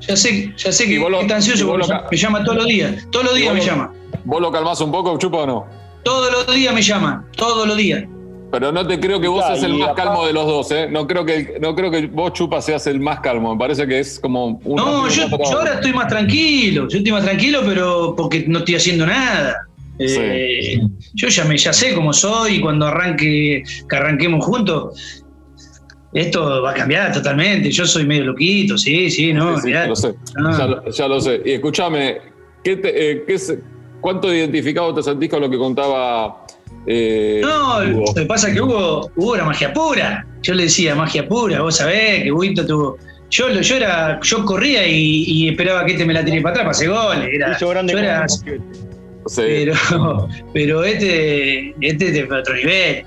[0.00, 2.44] Ya sé, ya sé Y que vos lo- está ansioso vos porque lo me llama
[2.44, 3.06] todos los días.
[3.10, 3.92] Todos los días vos me lo- llama.
[4.24, 5.66] ¿Vos lo calmás un poco, Chupa, o no?
[6.04, 7.24] Todos los días me llama.
[7.36, 8.04] Todos los días.
[8.52, 10.86] Pero no te creo que vos seas el más aparte- calmo de los dos, ¿eh?
[10.88, 13.52] No creo que, no creo que vos, Chupa, seas el más calmo.
[13.52, 14.76] Me parece que es como un.
[14.76, 16.86] No, yo, yo ahora estoy más tranquilo.
[16.88, 19.66] Yo estoy más tranquilo, pero porque no estoy haciendo nada.
[19.98, 20.80] Eh,
[21.14, 25.22] Yo ya me ya sé cómo soy y cuando arranque, que arranquemos juntos,
[26.12, 27.70] esto va a cambiar totalmente.
[27.70, 29.54] Yo soy medio loquito, sí, sí, no.
[29.56, 29.82] Sí, sí, mirá.
[29.82, 30.14] ya lo sé.
[30.36, 30.54] Ah.
[30.58, 31.42] Ya, lo, ya lo sé.
[31.44, 32.18] Y escúchame,
[32.62, 33.38] ¿qué te- eh, qué
[34.04, 36.44] ¿cuánto identificado te sentís con lo que contaba
[36.86, 38.04] eh, No, Hugo?
[38.08, 40.26] lo que pasa es que Hugo, Hugo era magia pura.
[40.42, 42.98] Yo le decía magia pura, vos sabés que Huguito tuvo.
[43.30, 46.50] Yo, lo- yo era, yo corría y, y esperaba que este me la tire para
[46.52, 47.28] atrás para hacer goles.
[47.32, 49.42] Era, yo era- Sí.
[49.46, 53.04] pero, pero este, este es de otro nivel.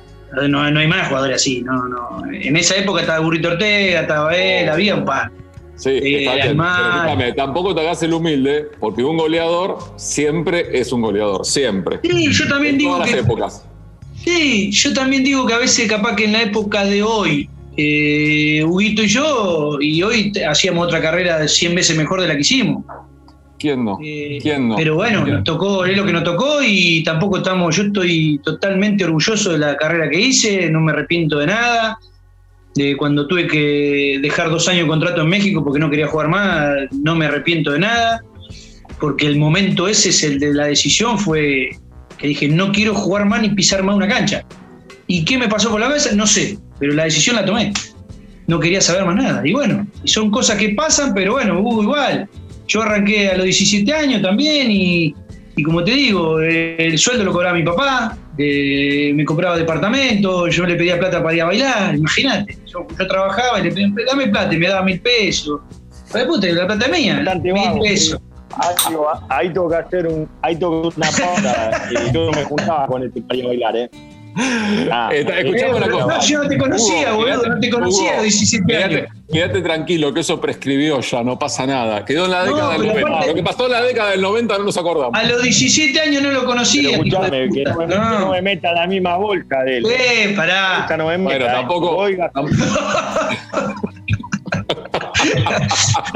[0.49, 1.61] No, no hay más jugadores así.
[1.61, 2.21] No, no.
[2.31, 5.29] En esa época estaba Burrito Ortega, estaba él, había un par.
[5.77, 6.45] Sí, Eh, está bien.
[6.47, 11.99] además- Pero tampoco te hagas el humilde, porque un goleador siempre es un goleador, siempre.
[12.03, 13.15] Sí, yo también en digo todas que.
[13.15, 13.65] las épocas.
[14.15, 17.49] Sí, yo también digo que a veces capaz que en la época de hoy
[17.79, 22.41] eh, Huguito y yo, y hoy hacíamos otra carrera 100 veces mejor de la que
[22.41, 22.83] hicimos.
[23.59, 23.99] ¿Quién no?
[24.03, 24.75] Eh, ¿Quién no?
[24.75, 29.03] Pero bueno, nos tocó, es lo que nos tocó y tampoco estamos, yo estoy totalmente
[29.05, 31.97] orgulloso de la carrera que hice, no me arrepiento de nada.
[32.77, 36.27] De cuando tuve que dejar dos años de contrato en México porque no quería jugar
[36.27, 38.21] más, no me arrepiento de nada,
[38.99, 41.71] porque el momento ese es el de la decisión, fue
[42.17, 44.43] que dije, no quiero jugar más ni pisar más una cancha.
[45.07, 46.13] ¿Y qué me pasó por la cabeza?
[46.13, 47.73] No sé, pero la decisión la tomé.
[48.47, 49.41] No quería saber más nada.
[49.45, 52.29] Y bueno, son cosas que pasan, pero bueno, hubo igual.
[52.67, 55.13] Yo arranqué a los 17 años también y,
[55.63, 60.75] como te digo, el sueldo lo cobraba mi papá, eh, me compraba departamento, yo le
[60.75, 62.57] pedía plata para ir a bailar, imagínate.
[62.65, 65.59] Yo, trabajaba y le pedía, dame plata y me daba mil pesos.
[66.27, 68.19] puta, la plata mía, mil pesos.
[69.29, 71.87] Ahí, tengo que hacer un, ahí tengo una pausa.
[71.91, 73.89] y yo no me juntaba con este para ir a bailar, ¿eh?
[74.39, 76.19] Ah, escuchame una cosa.
[76.19, 79.01] yo no te conocía, boludo, no te conocía a los 17 años.
[79.31, 82.05] Quédate tranquilo, que eso prescribió ya, no pasa nada.
[82.05, 83.25] Quedó en la década del 90.
[83.27, 85.19] lo que pasó en la década del 90 no nos acordamos.
[85.19, 86.91] A los 17 años no lo conocía.
[86.91, 89.85] escuchame, que no, me meta la misma bolsa de él.
[89.89, 90.87] Eh, pará.
[90.97, 91.97] No me meta, bueno, tampoco.
[91.97, 92.31] Oiga.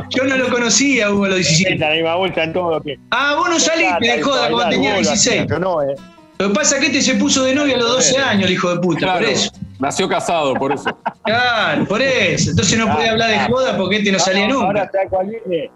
[0.09, 1.77] Yo no lo conocía, Hugo, a los 17.
[1.77, 2.81] La misma vuelta en todo.
[2.81, 2.97] Que...
[3.11, 5.47] Ah, vos no saliste de joda cuando tenía 16.
[5.59, 5.95] No, eh.
[6.41, 8.53] Lo que pasa es que este se puso de novio a los 12 años, el
[8.53, 9.51] hijo de puta, por eso.
[9.77, 10.89] Nació casado, por eso.
[11.23, 12.49] Claro, por eso.
[12.49, 14.65] Entonces no podía hablar de joda porque este no salía nunca.
[14.65, 15.69] Ahora está cual viene.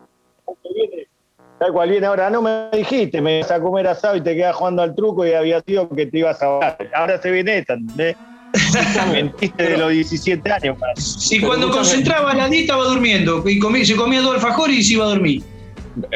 [1.60, 2.08] ¿Sabes cuál viene?
[2.08, 5.24] Ahora no me dijiste, me vas a comer asado y te quedas jugando al truco
[5.24, 6.78] y había sido que te ibas a ahogar.
[6.96, 8.18] Ahora se viene esta, ¿entendés?
[9.12, 10.78] Mentiste de los 17 años.
[10.96, 15.06] Si cuando concentraba la dieta estaba durmiendo y se comía dos alfajores y se iba
[15.06, 15.44] a dormir.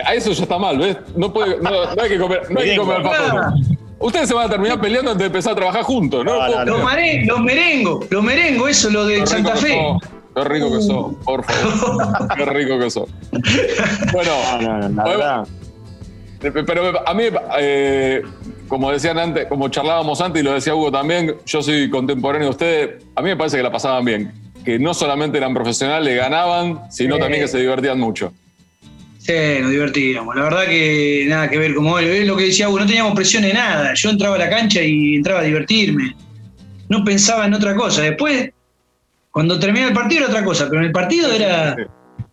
[0.04, 0.98] A eso ya está mal, ¿ves?
[1.16, 1.70] No, puede, no,
[2.02, 3.78] hay que comer, no hay que comer alfajores.
[4.00, 6.36] Ustedes se van a terminar peleando antes de empezar a trabajar juntos, ¿no?
[6.66, 9.78] los, los merengos, los merengos, eso, lo de Santa Fe.
[10.36, 12.28] Qué rico que sos, por favor.
[12.38, 13.10] Qué rico que sos.
[14.14, 14.32] Bueno,
[16.40, 17.24] pero a mí,
[17.60, 18.22] eh,
[18.68, 22.52] como decían antes, como charlábamos antes y lo decía Hugo también, yo soy contemporáneo de
[22.52, 24.32] ustedes, a mí me parece que la pasaban bien,
[24.64, 28.32] que no solamente eran profesionales, ganaban, sino también que se divertían mucho.
[29.30, 30.36] Sí, nos divertíamos.
[30.36, 33.44] La verdad que nada que ver como es lo que decía Hugo, no teníamos presión
[33.44, 33.94] de nada.
[33.94, 36.16] Yo entraba a la cancha y entraba a divertirme.
[36.88, 38.02] No pensaba en otra cosa.
[38.02, 38.50] Después,
[39.30, 41.78] cuando terminé el partido era otra cosa, pero en el partido era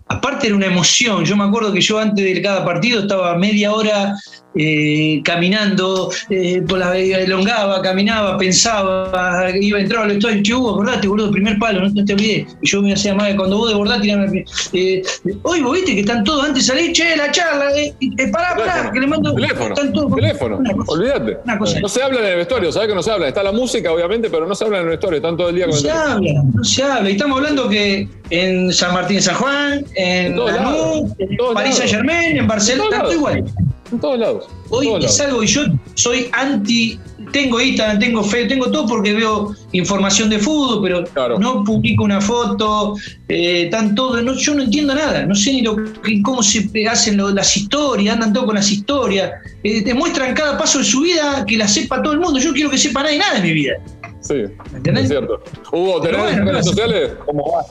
[0.09, 1.23] aparte era una emoción.
[1.27, 4.15] Yo me acuerdo que yo antes de cada partido estaba media hora
[4.57, 10.71] eh, caminando eh, por la elongaba, caminaba, pensaba, iba a entrar al estadio, che, Hugo,
[10.71, 12.57] acordate, boludo, primer palo, no, te olvides.
[12.63, 14.45] Y yo me hacía más cuando vos desbordás, tirame.
[14.73, 15.03] Eh,
[15.43, 18.91] Hoy vos viste que están todos antes salir, che, la charla, eh, eh pará, pará,
[18.93, 19.35] que le mando.
[19.35, 21.39] Teléfono, están todos, teléfono, olvídate.
[21.83, 23.29] No se habla en el vestuario, ¿sabes que no se habla?
[23.29, 25.67] Está la música, obviamente, pero no se habla en el vestuario, están todo el día
[25.67, 27.11] con no se habla, no se habla.
[27.11, 32.47] Y estamos hablando que en San Martín, San Juan, en, en París Saint Germain, en
[32.47, 33.45] Barcelona, todo igual.
[33.93, 34.49] En todos lados.
[34.71, 35.63] Hoy es algo, y yo
[35.95, 36.99] soy anti,
[37.33, 42.21] tengo Instagram, tengo fe, tengo todo porque veo información de fútbol, pero no publico una
[42.21, 42.97] foto,
[43.29, 45.77] eh, están todo, no, yo no entiendo nada, no sé ni lo,
[46.25, 49.31] cómo se hacen las historias, andan todo con las historias,
[49.63, 52.53] eh, te muestran cada paso de su vida que la sepa todo el mundo, yo
[52.53, 53.75] quiero que sepa nadie nada de mi vida.
[54.21, 54.43] Sí,
[54.85, 55.41] es cierto.
[55.71, 57.13] Hugo, ¿tenés redes sociales?
[57.25, 57.67] ¿Cómo vas?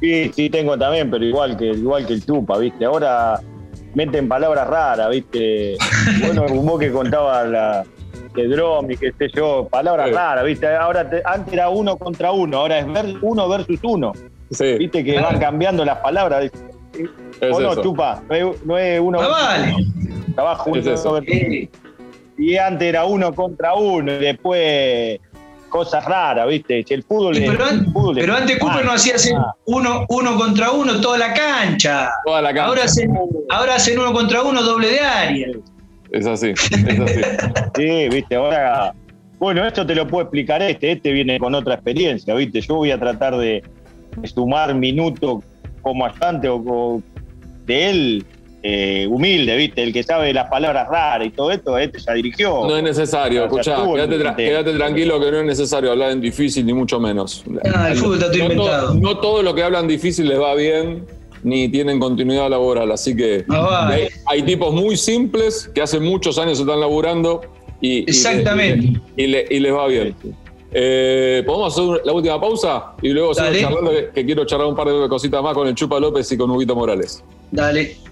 [0.00, 2.84] Sí, sí tengo también, pero igual que igual que el Tupa, ¿viste?
[2.84, 3.40] Ahora
[3.94, 5.76] meten palabras raras, ¿viste?
[6.24, 7.84] Bueno, vos que contaba la
[8.34, 10.66] de Drom y qué sé yo, palabras raras, ¿viste?
[10.74, 12.86] Ahora antes era uno contra uno, ahora es
[13.22, 14.12] uno versus uno.
[14.50, 14.78] Sí.
[14.78, 16.50] ¿Viste que van cambiando las palabras?
[17.52, 18.22] ¿O no, Chupa?
[18.64, 19.22] No es, uno.
[19.22, 19.74] No vale.
[20.34, 20.72] Trabajo
[22.36, 25.20] Y antes era uno contra uno, y después
[25.74, 26.84] cosas raras, ¿viste?
[26.88, 27.34] El fútbol
[28.14, 29.16] pero, antes Cooper no hacía
[29.64, 32.12] uno, uno contra uno toda la cancha.
[32.24, 32.66] Toda la cancha.
[32.66, 33.18] Ahora hacen,
[33.50, 35.48] ahora hacen uno contra uno doble de área.
[36.12, 37.20] Es así, es así.
[37.74, 38.94] sí, viste, ahora.
[39.40, 42.60] Bueno, esto te lo puedo explicar este, este viene con otra experiencia, ¿viste?
[42.60, 43.64] Yo voy a tratar de,
[44.22, 45.42] sumar minutos
[45.82, 47.02] como ayudante o
[47.66, 48.26] de él
[48.66, 49.82] eh, humilde, ¿viste?
[49.82, 52.66] El que sabe las palabras raras y todo esto, este ya dirigió.
[52.66, 53.76] No es necesario, escuchá,
[54.34, 57.44] quédate, tranquilo que no es necesario hablar en difícil, ni mucho menos.
[57.74, 58.94] Ah, el fútbol está todo inventado.
[58.94, 61.04] no todo lo que hablan difícil les va bien,
[61.42, 63.44] ni tienen continuidad laboral, así que
[64.26, 67.42] hay, tipos muy simples que hace muchos años están laburando
[67.82, 68.98] y, Exactamente.
[69.14, 70.16] y, les va bien.
[70.72, 72.94] Eh, ¿Podemos hacer la última pausa?
[73.02, 75.74] Y luego seguir charlando, que, que, quiero charlar un par de cositas más con el
[75.74, 77.22] Chupa López y con Huguito Morales.
[77.50, 78.03] Dale.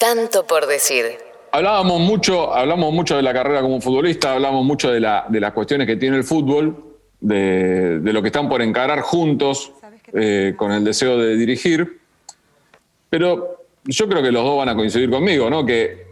[0.00, 1.18] Tanto por decir.
[1.52, 5.52] Hablábamos mucho, hablamos mucho de la carrera como futbolista, hablamos mucho de, la, de las
[5.52, 9.72] cuestiones que tiene el fútbol, de, lo que están por encarar juntos
[10.14, 12.00] eh, con el deseo de dirigir.
[13.10, 15.66] Pero yo creo que los dos van a coincidir conmigo, ¿no?
[15.66, 16.06] Que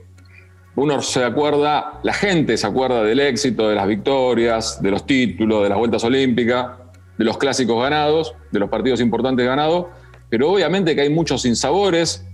[0.76, 5.62] uno se acuerda, la gente se acuerda del éxito, de las victorias, de los títulos,
[5.62, 6.72] de las vueltas olímpicas,
[7.16, 9.86] de los clásicos ganados, de los partidos importantes ganados,
[10.28, 12.27] pero obviamente que hay muchos sinsabores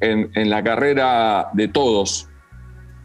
[0.00, 2.28] en, en la carrera de todos.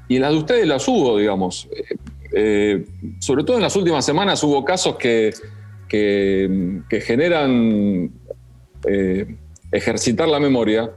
[0.08, 1.68] Y en las de ustedes las hubo, digamos.
[1.76, 1.96] Eh,
[2.36, 2.86] eh,
[3.20, 5.34] sobre todo en las últimas semanas hubo casos que,
[5.88, 8.12] que, generan
[8.88, 9.36] eh,
[9.72, 10.92] ejercitar la memoria.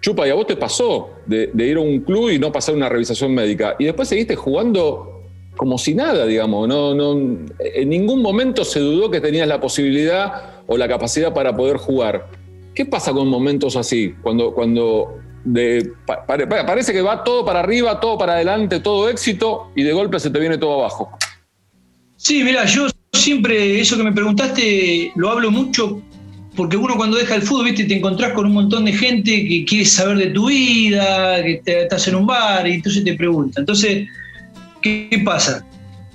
[0.00, 2.88] Chupa, y a vos te pasó de, ir a un club y no pasar una
[2.88, 3.76] revisación médica.
[3.78, 5.22] Y después seguiste jugando
[5.56, 6.68] como si nada, digamos.
[6.68, 11.56] No, no, en ningún momento se dudó que tenías la posibilidad o la capacidad para
[11.56, 12.28] poder jugar.
[12.74, 14.14] ¿Qué pasa con momentos así?
[14.20, 15.20] Cuando, cuando
[16.66, 20.30] parece que va todo para arriba, todo para adelante, todo éxito y de golpe se
[20.30, 21.10] te viene todo abajo.
[22.16, 26.02] Sí, mira, yo siempre eso que me preguntaste lo hablo mucho
[26.56, 29.64] porque uno cuando deja el fútbol, viste, te encontrás con un montón de gente que
[29.64, 33.60] quiere saber de tu vida, que estás en un bar y entonces te pregunta.
[33.60, 34.06] Entonces,
[34.80, 35.66] ¿qué, pasa?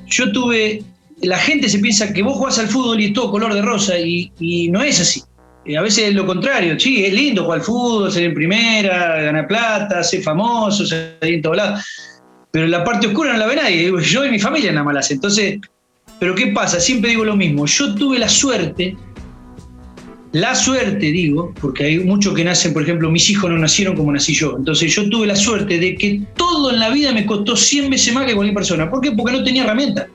[0.07, 0.81] Yo tuve,
[1.21, 3.99] la gente se piensa que vos jugás al fútbol y es todo color de rosa
[3.99, 5.21] y, y no es así.
[5.65, 9.47] Eh, a veces es lo contrario, sí, es lindo jugar fútbol, ser en primera, ganar
[9.47, 11.85] plata, ser famoso, ser en todos lados.
[12.51, 15.59] Pero la parte oscura no la ve nadie, yo y mi familia nada más Entonces,
[16.19, 16.79] pero ¿qué pasa?
[16.79, 18.95] Siempre digo lo mismo, yo tuve la suerte,
[20.31, 24.11] la suerte digo, porque hay muchos que nacen, por ejemplo, mis hijos no nacieron como
[24.11, 27.55] nací yo, entonces yo tuve la suerte de que todo en la vida me costó
[27.55, 28.89] 100 veces más que cualquier persona.
[28.89, 29.11] ¿Por qué?
[29.11, 30.07] Porque no tenía herramientas.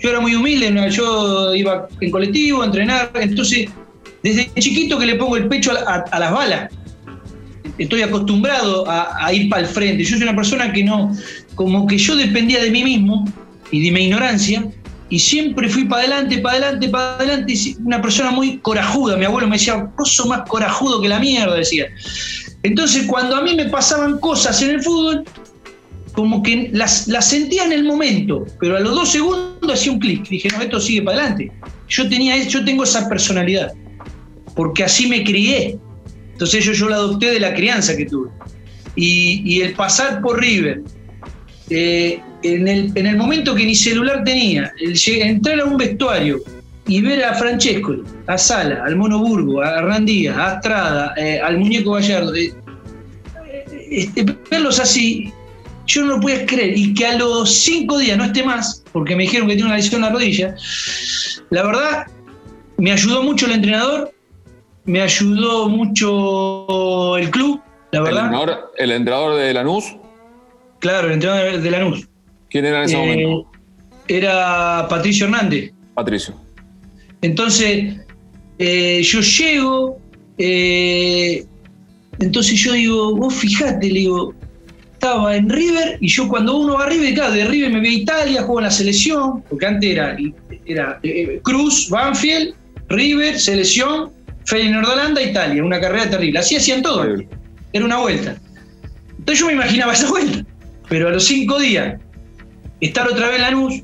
[0.00, 3.68] Yo era muy humilde, yo iba en colectivo a entrenar, entonces
[4.22, 6.72] desde chiquito que le pongo el pecho a, las balas.
[7.78, 10.02] Estoy acostumbrado a, ir para el frente.
[10.02, 11.14] Yo soy una persona que no,
[11.54, 13.24] como que yo dependía de mí mismo
[13.70, 14.64] y de mi ignorancia,
[15.10, 17.54] y siempre fui para adelante, para adelante, para adelante.
[17.84, 19.16] Una persona muy corajuda.
[19.16, 21.86] Mi abuelo me decía, vos sos más corajudo que la mierda, decía.
[22.62, 25.24] Entonces, cuando a mí me pasaban cosas en el fútbol,
[26.12, 30.28] como que las, sentía en el momento, pero a los dos segundos hacía un clic.
[30.28, 31.52] Dije, no, esto sigue para adelante.
[31.88, 33.72] Yo, tenía, yo tengo esa personalidad
[34.58, 35.78] porque así me crié.
[36.32, 38.28] Entonces yo, yo lo adopté de la crianza que tuve.
[38.96, 40.82] Y, el pasar por River,
[41.70, 46.40] eh, en, el, momento que ni celular tenía, el, entrar a un vestuario
[46.88, 51.40] y ver a Francesco, a Sala, al Mono Burgo, a Hernán Díaz, a Astrada, eh,
[51.40, 52.52] al Muñeco Gallardo, eh,
[53.92, 55.32] este, verlos así,
[55.86, 56.76] yo no lo podía creer.
[56.76, 59.76] Y que a los cinco días no esté más, porque me dijeron que tiene una
[59.76, 60.56] lesión en la rodilla,
[61.50, 62.06] la verdad,
[62.76, 64.17] me ayudó mucho el entrenador
[64.88, 67.60] me ayudó mucho el club,
[67.92, 68.60] la verdad.
[68.78, 69.84] ¿El entrenador, de Lanús?
[70.78, 72.08] Claro, el entrenador de Lanús.
[72.48, 73.50] ¿Quién era en ese eh, momento?
[74.08, 75.72] Era Patricio Hernández.
[75.92, 76.34] Patricio.
[77.20, 77.96] Entonces,
[78.58, 79.98] eh, yo llego,
[80.38, 81.44] eh,
[82.18, 84.34] entonces yo digo, vos fijate, le digo,
[84.94, 87.88] estaba en River y yo cuando uno va a River, claro, de River me voy
[87.88, 90.16] a Italia, juego en la selección, porque antes era,
[90.64, 90.98] era
[91.42, 92.54] Cruz, Banfield,
[92.88, 94.16] River, selección,
[94.48, 96.38] Feyenoord Holanda, Italia, una carrera terrible.
[96.38, 97.04] Así hacían todo.
[97.74, 98.34] Era una vuelta.
[99.18, 100.42] Entonces yo me imaginaba esa vuelta.
[100.88, 102.00] Pero a los cinco días,
[102.80, 103.82] estar otra vez en la luz,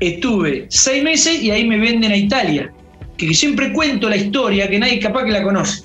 [0.00, 2.72] estuve seis meses y ahí me venden a Italia.
[3.16, 5.84] Que siempre cuento la historia que nadie capaz que la conoce.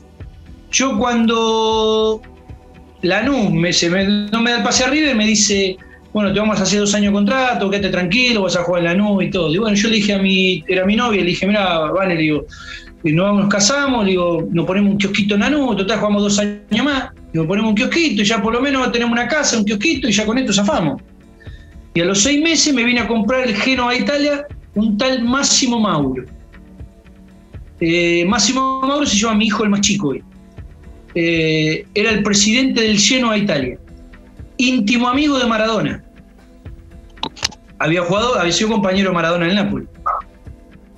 [0.71, 2.23] Yo cuando
[3.03, 3.69] Lanús me,
[4.31, 5.77] no me da el pase arriba y me dice,
[6.11, 8.97] bueno, te vamos a hacer dos años de contrato, quédate tranquilo, vas a jugar en
[8.97, 9.53] Lanús y todo.
[9.53, 12.21] Y bueno, yo le dije a mi, era mi novia, le dije, mira, vale, le
[12.21, 12.45] digo,
[13.03, 17.11] y nos, casamos, digo, nos ponemos un kiosquito en Nanú, total jugamos dos años más,
[17.31, 20.11] nos ponemos un kiosquito y ya por lo menos tenemos una casa, un kiosquito y
[20.11, 21.01] ya con esto zafamos.
[21.93, 24.45] Y a los seis meses me vine a comprar el Genoa Italia
[24.75, 26.25] un tal Máximo Mauro.
[27.79, 30.23] Eh, Máximo Mauro se llama mi hijo el más chico hoy.
[31.15, 33.79] Eh, era el presidente del Genoa Italia.
[34.57, 36.03] Íntimo amigo de Maradona.
[37.79, 39.87] Había jugado, había sido compañero de Maradona en el Napoli.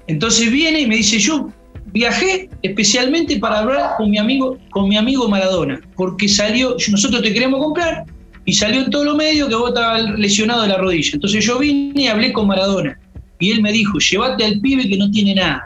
[0.08, 1.50] Entonces viene y me dice, yo
[1.92, 7.34] viajé especialmente para hablar con mi amigo, con mi amigo Maradona, porque salió, nosotros te
[7.34, 8.06] queremos comprar,
[8.46, 11.12] y salió en todos los medios que vos estabas lesionado de la rodilla.
[11.14, 13.00] Entonces yo vine y hablé con Maradona,
[13.40, 15.64] y él me dijo, llévate al pibe que no tiene nada.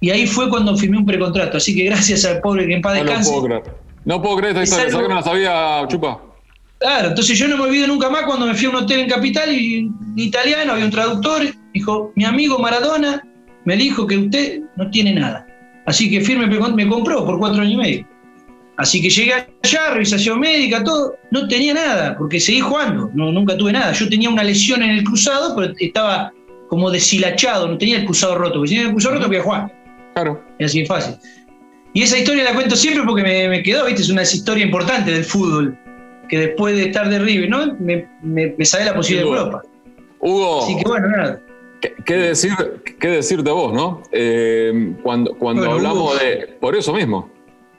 [0.00, 2.94] Y ahí fue cuando firmé un precontrato, así que gracias al pobre que en paz
[2.94, 3.30] descanse.
[3.30, 3.62] No, puedo creer.
[4.04, 6.20] No puedo creer esta historia, que no la sabía, Chupa?
[6.78, 9.08] Claro, entonces yo no me olvido nunca más cuando me fui a un hotel en
[9.08, 11.42] Capital y en italiano había un traductor,
[11.72, 13.26] dijo, mi amigo Maradona
[13.64, 15.43] me dijo que usted no tiene nada.
[15.86, 18.06] Así que firme me compró por cuatro años y medio.
[18.76, 23.56] Así que llegué allá, revisación médica, todo, no tenía nada, porque seguí jugando, no, nunca
[23.56, 23.92] tuve nada.
[23.92, 26.32] Yo tenía una lesión en el cruzado, pero estaba
[26.68, 29.42] como deshilachado, no tenía el cruzado roto, porque si tenía el cruzado roto, voy a
[29.42, 29.72] jugar.
[30.14, 30.42] Claro.
[30.58, 31.14] Y así es fácil.
[31.92, 34.02] Y esa historia la cuento siempre porque me, quedó, ¿viste?
[34.02, 35.78] Es una historia importante del fútbol,
[36.28, 37.76] que después de estar de River, ¿no?
[37.78, 39.62] Me, me, sale la posibilidad de Europa.
[40.18, 40.64] Hugo.
[40.64, 41.40] Así que bueno, nada.
[42.04, 42.52] ¿Qué, decir,
[42.98, 44.02] qué decir de vos, no?
[44.12, 46.56] Eh, cuando cuando hablamos de.
[46.60, 47.30] Por eso mismo.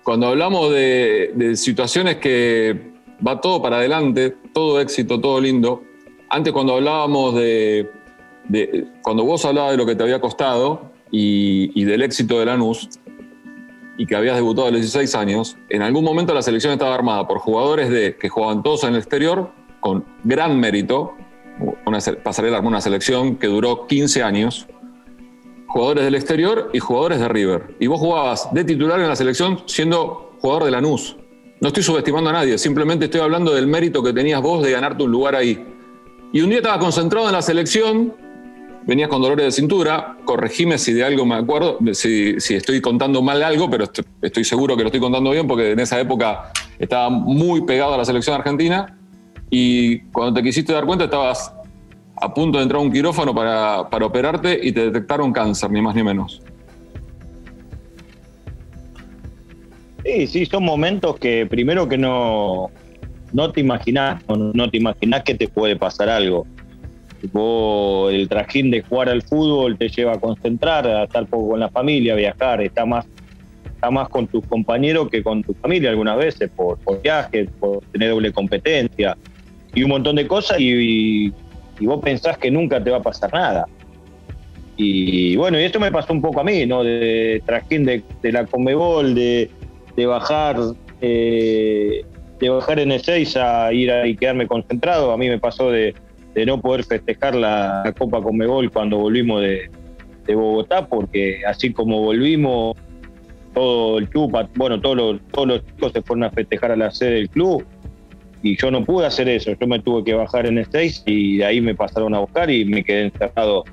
[0.03, 2.91] Cuando hablamos de, situaciones que
[3.25, 5.83] va todo para adelante, todo éxito, todo lindo.
[6.29, 7.89] Antes, cuando hablábamos de,
[8.47, 8.85] de.
[9.01, 12.89] Cuando vos hablabas de lo que te había costado, y, del éxito de Lanús,
[13.97, 17.27] y que habías debutado a los 16 años, en algún momento la selección estaba armada
[17.27, 21.15] por jugadores de, que jugaban todos en el exterior con gran mérito,
[21.85, 24.67] una pasarela una selección que duró 15 años,
[25.67, 27.75] jugadores del exterior y jugadores de River.
[27.79, 31.17] Y vos jugabas de titular en la selección siendo jugador de Lanús.
[31.61, 35.03] No estoy subestimando a nadie, simplemente estoy hablando del mérito que tenías vos de ganarte
[35.03, 35.65] un lugar ahí.
[36.33, 38.13] Y un día estaba concentrado en la selección
[38.85, 43.41] venías con dolores de cintura, corregime si de algo me acuerdo, si, estoy contando mal
[43.43, 43.85] algo, pero
[44.21, 47.97] estoy, seguro que lo estoy contando bien porque en esa época estaba muy pegado a
[47.97, 48.97] la selección argentina
[49.49, 51.53] y cuando te quisiste dar cuenta estabas
[52.21, 55.95] a punto de entrar a un quirófano para, operarte y te detectaron cáncer, ni más
[55.95, 56.41] ni menos.
[60.03, 62.69] Sí, sí, son momentos que primero que no,
[63.33, 66.45] no te imaginas, no te imaginas que te puede pasar algo
[68.11, 71.69] el trajín de jugar al fútbol te lleva a concentrar, a estar poco con la
[71.69, 73.05] familia, a viajar, está más,
[73.65, 77.83] está más con tus compañeros que con tu familia algunas veces, por, por viajes, por
[77.85, 79.17] tener doble competencia
[79.76, 81.32] y un montón de cosas y,
[81.82, 83.67] vos pensás que nunca te va a pasar nada.
[84.78, 86.84] Y bueno, y esto me pasó un poco a mí, ¿no?
[86.84, 89.49] De trajín de, la Comebol, de,
[89.95, 90.57] de bajar,
[91.01, 92.03] eh,
[92.39, 95.11] de bajar en E6 a ir a, y quedarme concentrado.
[95.11, 95.93] A mí me pasó de,
[96.34, 99.69] de no poder festejar la, Copa Conmebol cuando volvimos de,
[100.28, 102.76] Bogotá, porque así como volvimos,
[103.53, 106.89] todo el club, bueno, todos los, todos los chicos se fueron a festejar a la
[106.89, 107.63] sede del club
[108.45, 111.45] y yo no pude hacer eso, yo me tuve que bajar en Stace y de
[111.45, 113.63] ahí me pasaron a buscar y me quedé encerrado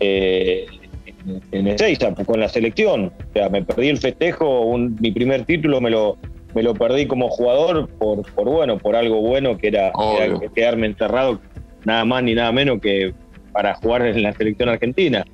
[0.00, 0.66] eh,
[1.52, 3.12] en Ezeiza con la selección.
[3.16, 6.18] O sea, me perdí el festejo, mi primer título me lo,
[6.56, 10.88] me lo perdí como jugador por, por bueno, por algo bueno que era, era quedarme
[10.88, 11.40] encerrado
[11.84, 13.14] nada más ni nada menos que
[13.52, 15.24] para jugar en la selección argentina.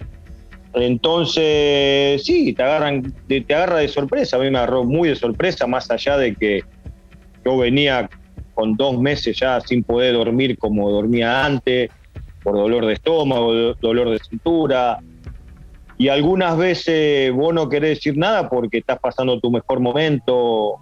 [0.75, 4.37] Entonces, sí, te agarran, te, agarra de sorpresa.
[4.37, 6.63] A mí me agarró muy de sorpresa, más allá de que
[7.43, 8.11] yo venía
[8.61, 11.91] con dos meses ya sin poder dormir como dormía antes,
[12.43, 14.99] por dolor de estómago, dolor de cintura.
[15.97, 20.79] Y algunas veces vos no querés decir nada porque estás pasando tu mejor momento,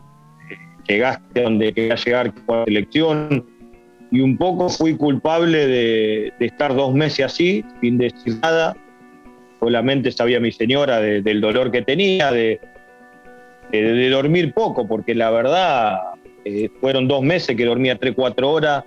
[0.88, 3.46] llegaste donde querías llegar con la selección
[4.10, 8.76] y un poco fui culpable de, estar dos meses así, sin decir nada.
[9.60, 12.60] Solamente sabía mi señora del dolor que tenía, de,
[13.70, 16.17] de, dormir poco, porque la verdad
[16.48, 18.84] eh, fueron dos meses que dormía tres, cuatro horas,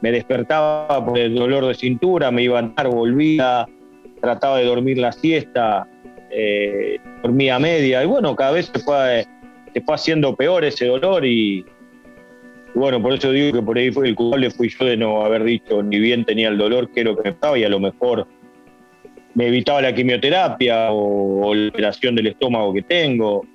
[0.00, 3.68] me despertaba por el dolor de cintura, me iba a andar, volvía,
[4.20, 5.86] trataba de dormir la siesta,
[6.30, 9.26] eh, dormía media, y bueno, cada vez se fue,
[9.72, 11.64] se fue haciendo peor ese dolor y,
[12.74, 15.42] bueno, por eso digo que por ahí fue el culpable fui yo de no haber
[15.42, 18.28] dicho ni bien tenía el dolor que lo que me estaba y a lo mejor
[19.34, 23.46] me evitaba la quimioterapia o, la operación del estómago que tengo.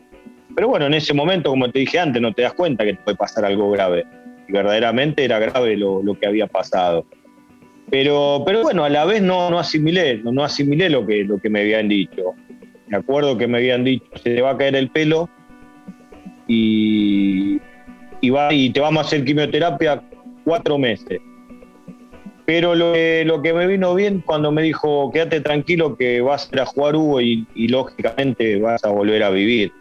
[0.54, 3.04] Pero bueno, en ese momento, como te dije antes, no te das cuenta que te
[3.04, 4.06] puede pasar algo grave.
[4.48, 7.06] Y verdaderamente era grave lo, que había pasado.
[7.90, 11.40] Pero, pero bueno, a la vez no, no asimilé, no, no asimilé lo que, lo
[11.40, 12.34] que me habían dicho.
[12.88, 15.30] Me acuerdo que me habían dicho, se te va a caer el pelo
[16.48, 17.60] y
[18.26, 20.02] y, va, y te vamos a hacer quimioterapia
[20.44, 21.20] cuatro meses.
[22.46, 22.94] Pero lo,
[23.26, 26.66] lo, que me vino bien cuando me dijo, quédate tranquilo que vas a ir a
[26.66, 29.72] jugar Hugo y, lógicamente vas a volver a vivir.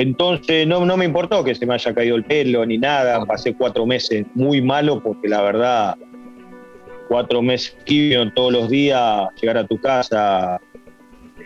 [0.00, 3.52] Entonces no, no me importó que se me haya caído el pelo ni nada, pasé
[3.52, 5.94] cuatro meses muy malo porque la verdad,
[7.06, 10.58] cuatro meses quimio todos los días, llegar a tu casa,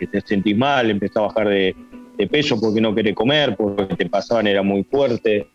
[0.09, 1.75] te sentís mal, empezás a bajar de,
[2.17, 5.49] de peso porque no querés comer, porque que te pasaban era muy fuerte.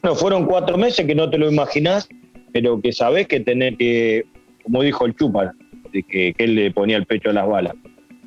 [0.00, 2.08] Bueno, fueron cuatro meses que no te lo imaginás,
[2.52, 4.24] pero que sabés que tener que,
[4.62, 5.52] como dijo el Chupa,
[5.92, 7.74] de que, él le ponía el pecho a las balas.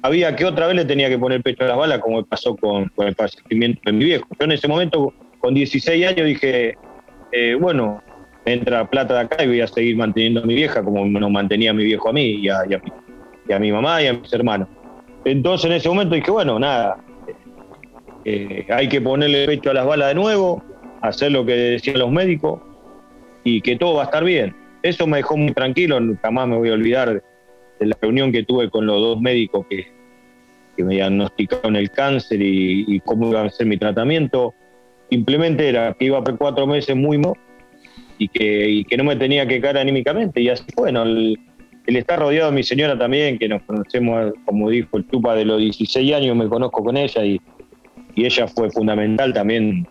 [0.04, 2.92] Había que otra vez le tenía que poner pecho a las balas, como pasó con,
[2.98, 4.28] el fallecimiento de mi viejo.
[4.40, 6.76] Yo en ese momento, con 16 años, dije,
[7.32, 8.02] eh, bueno,
[8.46, 11.74] entra plata de acá y voy a seguir manteniendo a mi vieja como nos mantenía
[11.74, 14.68] mi viejo a mí y a, y a, mi, mamá y a mis hermanos.
[15.26, 16.98] Entonces en ese momento dije, bueno, nada,
[18.26, 20.64] eh, hay que ponerle pecho a las balas de nuevo,
[21.02, 22.62] hacer lo que decían los médicos
[23.44, 24.56] y que todo va a estar bien.
[24.82, 27.24] Eso me dejó muy tranquilo, jamás me voy a olvidar
[27.90, 29.88] la reunión que tuve con los dos médicos que,
[30.76, 34.54] que me diagnosticaron el cáncer y, cómo iba a ser mi tratamiento,
[35.10, 37.34] simplemente era que iba por cuatro meses muy mal
[38.18, 40.42] y que, que no me tenía que caer anímicamente.
[40.42, 41.40] Y así, bueno, el,
[41.88, 45.46] el estar rodeado de mi señora también, que nos conocemos, como dijo el Tupa, de
[45.46, 47.42] los 16 años, me conozco con ella y,
[48.16, 49.88] y ella fue fundamental también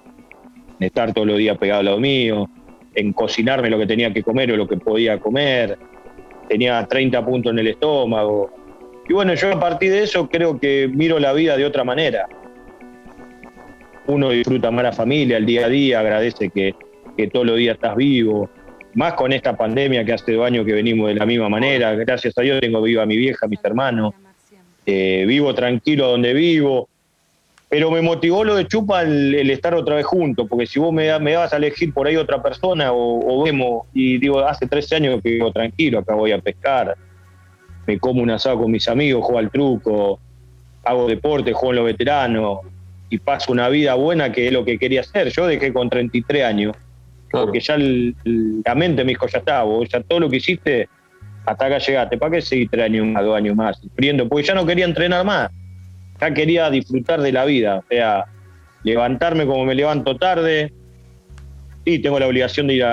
[0.79, 2.49] en estar todos los días pegado al lado mío,
[2.95, 5.79] en cocinarme lo que tenía que comer o lo que podía comer.
[6.51, 8.51] Tenía 30 puntos en el estómago.
[9.09, 12.29] Y bueno, yo a partir de eso creo que miro la vida de otra manera.
[14.09, 16.75] Uno disfruta más la familia, el día a día, agradece que,
[17.17, 18.51] que todos los días estás vivo.
[18.95, 21.95] Más con esta pandemia que hace dos años que venimos de la misma manera.
[21.95, 24.13] Gracias a Dios tengo viva a mi vieja, a mis hermanos.
[24.87, 26.89] Eh, vivo tranquilo donde vivo
[27.71, 31.17] pero me motivó lo de Chupa el, estar otra vez juntos, porque si vos me,
[31.21, 35.23] me vas a elegir por ahí otra persona o, vemos, y digo, hace 13 años
[35.23, 36.97] que vivo tranquilo, acá voy a pescar,
[37.87, 40.19] me como un asado con mis amigos, juego al truco,
[40.83, 42.59] hago deporte, juego en los veteranos
[43.09, 45.31] y paso una vida buena que es lo que quería hacer.
[45.31, 46.77] Yo dejé con 33 años,
[47.31, 50.89] porque ya la mente me dijo, ya está, vos ya todo lo que hiciste,
[51.47, 53.79] hasta acá llegaste, ¿para qué seguir tres años más, dos años más?
[53.79, 55.51] Sufriendo, porque ya no quería entrenar más
[56.21, 58.27] ya quería disfrutar de la vida, o sea,
[58.83, 60.73] levantarme como me levanto tarde.
[61.85, 62.85] Sí, tengo la obligación de ir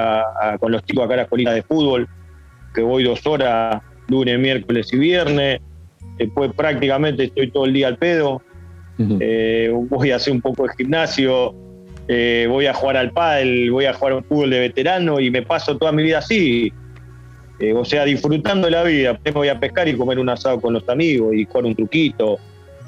[0.59, 2.07] con los chicos acá a la escuelita de fútbol,
[2.73, 5.59] que voy dos horas, lunes, miércoles y viernes.
[6.17, 8.41] Después prácticamente estoy todo el día al pedo.
[8.97, 11.53] Eh, voy a hacer un poco de gimnasio,
[12.07, 15.43] eh, voy a jugar al pádel, voy a jugar un fútbol de veterano y me
[15.43, 16.71] paso toda mi vida así.
[17.59, 19.19] Eh, o sea, disfrutando la vida.
[19.23, 22.39] Me voy a pescar y comer un asado con los amigos y jugar un truquito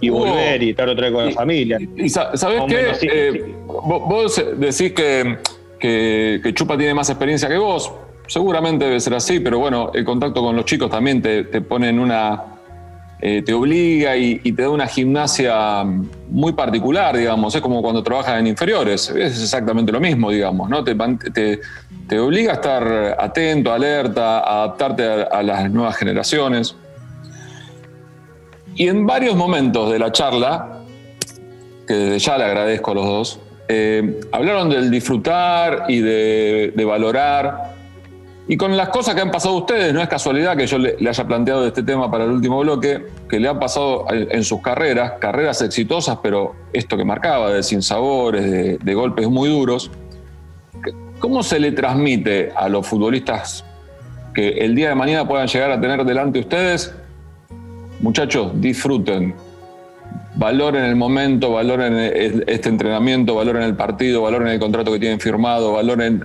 [0.02, 1.80] y volver y estar otra vez con la familia.
[1.96, 2.92] Y, ¿sabes qué?
[3.02, 5.38] Eh, vos, decís que,
[5.80, 7.92] que, Chupa tiene más experiencia que vos.
[8.28, 11.90] Seguramente debe ser así, pero bueno, el contacto con los chicos también te, te pone
[11.90, 12.44] en una.
[13.22, 15.84] Eh, te obliga y, te da una gimnasia
[16.30, 17.54] muy particular, digamos.
[17.54, 19.10] Es como cuando trabajas en inferiores.
[19.10, 20.84] Es exactamente lo mismo, digamos, ¿no?
[20.84, 20.96] Te,
[21.34, 21.60] te,
[22.08, 26.76] te obliga a estar atento, alerta, a adaptarte a las nuevas generaciones.
[28.80, 30.84] Y en varios momentos de la charla,
[31.86, 37.76] que desde ya le agradezco a los dos, eh, hablaron del disfrutar y de, valorar.
[38.48, 41.28] Y con las cosas que han pasado ustedes, no es casualidad que yo le, haya
[41.28, 45.62] planteado este tema para el último bloque, que le han pasado en, sus carreras, carreras
[45.62, 49.92] exitosas, pero esto que marcaba, de sinsabores, de, de golpes muy duros.
[51.20, 53.66] ¿Cómo se le transmite a los futbolistas
[54.34, 56.96] que el día de mañana puedan llegar a tener delante ustedes
[58.00, 59.36] muchachos, disfruten,
[60.36, 61.94] valoren el momento, valoren
[62.48, 66.24] este entrenamiento, valoren el partido, valoren el contrato que tienen firmado, valoren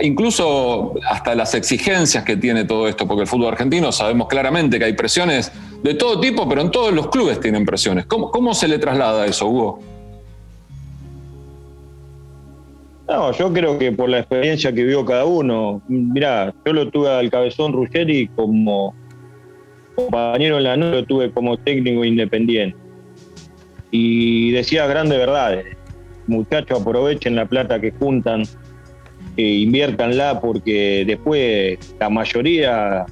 [0.00, 4.86] incluso hasta las exigencias que tiene todo esto, porque el fútbol argentino sabemos claramente que
[4.86, 8.06] hay presiones de todo tipo, pero en todos los clubes tienen presiones.
[8.06, 9.80] ¿Cómo, cómo se le traslada eso, Hugo?
[13.08, 17.10] No, yo creo que por la experiencia que vio cada uno, mirá, yo lo tuve
[17.10, 18.94] al cabezón Ruggeri como
[19.94, 22.76] compañero en la noche lo tuve como técnico independiente.
[23.90, 25.76] Y decía grandes verdades.
[26.26, 28.44] Muchachos, aprovechen la plata que juntan,
[29.36, 33.06] e inviértanla porque después la mayoría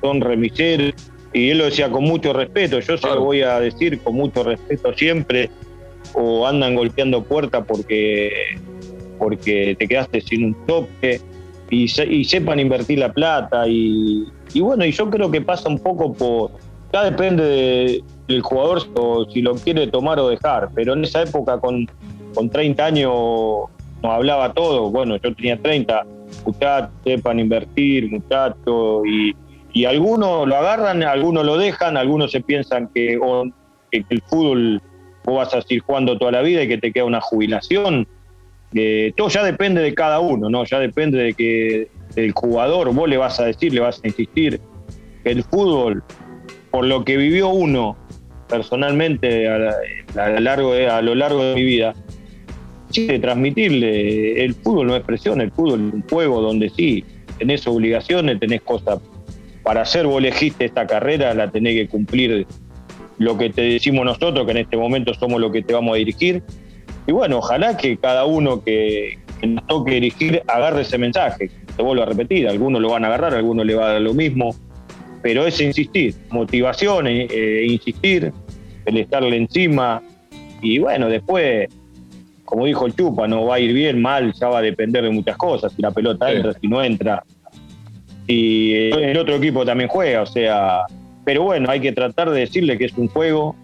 [0.00, 0.94] son remiseros.
[1.32, 4.42] Y él lo decía con mucho respeto, yo se lo voy a decir con mucho
[4.42, 5.48] respeto siempre,
[6.14, 8.32] o andan golpeando puertas porque,
[9.16, 11.20] porque te quedaste sin un tope,
[11.70, 15.78] y, y sepan invertir la plata y, y bueno, y yo creo que pasa un
[15.78, 16.50] poco por.
[16.92, 18.82] Ya depende del jugador
[19.32, 21.88] si lo quiere tomar o dejar, pero en esa época con,
[22.34, 23.12] con 30 años
[24.02, 24.90] nos hablaba todo.
[24.90, 26.04] Bueno, yo tenía 30,
[26.44, 29.36] muchachos, sepan invertir, muchachos, y,
[29.72, 33.18] y algunos lo agarran, algunos lo dejan, algunos se piensan que,
[33.92, 34.82] que el fútbol
[35.24, 38.08] vos vas a seguir jugando toda la vida y que te queda una jubilación.
[38.74, 40.64] Eh, todo ya depende de cada uno, ¿no?
[40.64, 44.60] Ya depende de que el jugador, vos le vas a decir, le vas a insistir
[45.24, 46.02] el fútbol,
[46.70, 47.96] por lo que vivió uno
[48.48, 51.94] personalmente a, lo, largo a lo largo de mi vida,
[52.94, 57.04] de transmitirle, el fútbol no es presión, el fútbol es un juego donde sí,
[57.38, 58.98] tenés obligaciones, tenés cosas
[59.62, 62.46] para hacer, vos elegiste esta carrera, la tenés que cumplir
[63.18, 65.98] lo que te decimos nosotros, que en este momento somos lo que te vamos a
[65.98, 66.42] dirigir.
[67.06, 72.02] Y bueno, ojalá que cada uno que, nos toque dirigir agarre ese mensaje, te vuelvo
[72.02, 74.54] a repetir, algunos lo van a agarrar, algunos le va a dar lo mismo,
[75.22, 78.32] pero es insistir, motivación, eh, eh, insistir,
[78.84, 80.02] el estarle encima.
[80.60, 81.68] Y bueno, después,
[82.44, 85.10] como dijo el Chupa, no va a ir bien, mal, ya va a depender de
[85.10, 87.24] muchas cosas, si la pelota entra, si no entra.
[88.26, 90.84] y el otro equipo también juega, o sea,
[91.24, 93.56] pero bueno, hay que tratar de decirle que es un juego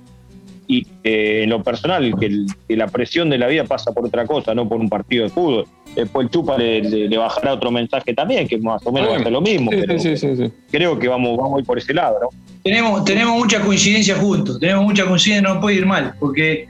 [0.69, 4.69] y en lo personal, que, la presión de la vida pasa por otra cosa, no
[4.69, 5.67] por un partido de fútbol.
[5.95, 9.33] Después el Chupa le, bajará otro mensaje también, que más o menos va a ser
[9.33, 9.71] lo mismo.
[9.99, 12.29] Sí, sí, sí, creo que vamos, vamos a ir por ese lado, ¿no?
[12.62, 16.69] Tenemos, tenemos mucha coincidencia juntos, tenemos mucha coincidencia, no puede ir mal, porque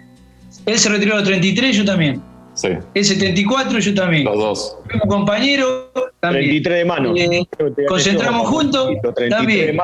[0.67, 2.23] él se retiró a los 33, yo también.
[2.55, 2.69] Sí.
[2.95, 4.25] El 74, yo también.
[4.25, 4.79] Los dos.
[5.09, 5.91] Compañero,
[6.21, 6.45] también.
[6.63, 7.15] 33 de mano.
[7.17, 7.47] Eh,
[7.87, 8.91] concentramos juntos,
[9.31, 9.79] también.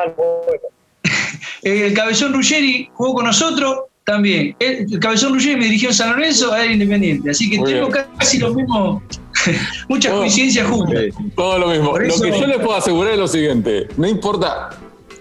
[1.63, 4.55] el Cabezón Ruggeri jugó con nosotros, también.
[4.59, 7.31] El, Cabezón Ruggeri me dirigió en San Lorenzo a Independiente.
[7.31, 9.03] Así que tenemos casi lo mismo,
[9.89, 11.05] muchas coincidencias juntas.
[11.37, 11.99] Todo lo mismo.
[11.99, 14.71] lo que yo les puedo asegurar es lo siguiente: no importa.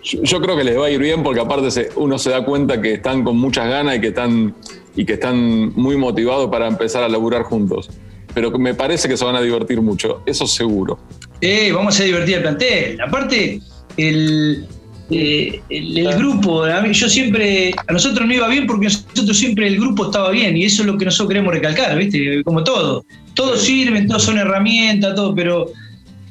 [0.03, 2.93] Yo, creo que les va a ir bien porque aparte uno se da cuenta que
[2.93, 4.55] están con muchas ganas y que están,
[4.95, 7.91] y que están muy motivados para empezar a laburar juntos.
[8.33, 10.97] Pero me parece que se van a divertir mucho, eso seguro.
[11.39, 12.99] Eh, vamos a divertir al plantel.
[12.99, 13.59] Aparte,
[13.97, 14.67] el,
[15.11, 20.05] eh, el, grupo, yo siempre, a nosotros no iba bien porque nosotros siempre el grupo
[20.05, 22.43] estaba bien y eso es lo que nosotros queremos recalcar, ¿viste?
[22.43, 23.05] Como todo.
[23.33, 25.71] Todos sirven, todos son herramientas, todo, pero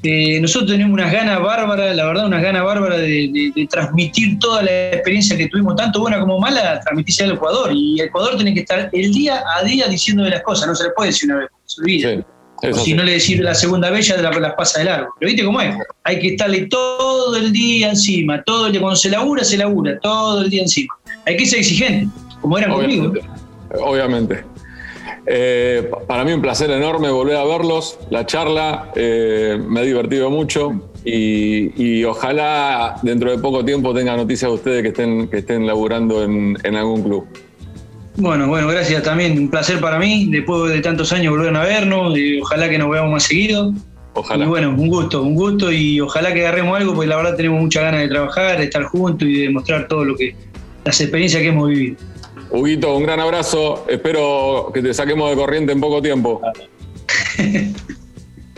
[0.02, 4.92] eh, nosotros tenemos unas ganas bárbaras, la verdad, unas ganas bárbaras de, transmitir toda la
[4.92, 7.70] experiencia que tuvimos, tanto buena como mala, transmitirse al Ecuador.
[7.74, 10.74] Y el Ecuador tiene que estar el día a día diciendo de las cosas, no
[10.74, 12.24] se le puede decir una vez, se olvida
[12.82, 15.14] si no le decir la segunda vez, ya las pasa de largo.
[15.18, 15.74] Pero viste cómo es.
[16.04, 18.42] Hay que estarle todo el día encima.
[18.42, 19.98] Todo el día, cuando se labura, se labura.
[20.00, 20.94] Todo el día encima.
[21.26, 22.08] Hay que ser exigente,
[22.40, 23.12] como era conmigo.
[23.80, 24.44] Obviamente.
[25.26, 27.98] Eh, para mí un placer enorme volver a verlos.
[28.10, 34.50] La charla eh, me ha divertido mucho y, ojalá dentro de poco tiempo tenga noticias
[34.50, 37.26] de ustedes que estén, que estén laburando en, en algún club.
[38.16, 39.38] Bueno, bueno, gracias también.
[39.38, 42.90] Un placer para mí, después de tantos años volver a vernos, y ojalá que nos
[42.90, 43.72] veamos más seguido.
[44.14, 44.44] Ojalá.
[44.44, 47.60] Y bueno, un gusto, un gusto y ojalá que agarremos algo, porque la verdad tenemos
[47.60, 50.34] muchas ganas de trabajar, de estar juntos y de demostrar todo lo que,
[50.84, 51.96] las experiencias que hemos vivido.
[52.50, 53.86] Huguito, un gran abrazo.
[53.88, 56.42] Espero que te saquemos de corriente en poco tiempo.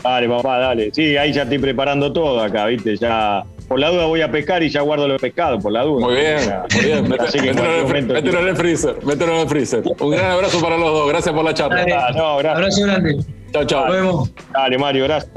[0.03, 0.89] dale, papá, dale.
[0.91, 2.97] Sí, ahí ya estoy preparando todo acá, ¿viste?
[2.97, 6.05] Ya por la duda voy a pescar y ya guardo los pescados, por la duda.
[6.05, 6.39] Muy bien,
[6.73, 7.09] muy bien.
[7.09, 9.83] Mételo en el freezer, mételo en el freezer.
[9.99, 11.81] Un gran abrazo para los dos, gracias por la charla.
[11.81, 12.57] Ah, no, gracias.
[12.57, 13.25] Abrazo grande.
[13.51, 13.85] Chao, chao.
[13.85, 14.31] Nos vemos.
[14.51, 15.31] Dale, Mario, gracias.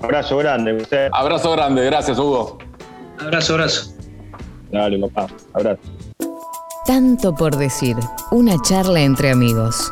[0.00, 1.10] Abrazo grande.
[1.12, 2.58] Abrazo grande, gracias, Hugo.
[3.20, 3.94] Abrazo, abrazo.
[4.70, 5.80] Dale, papá, abrazo.
[6.86, 7.96] Tanto por decir,
[8.30, 9.90] una charla entre amigos.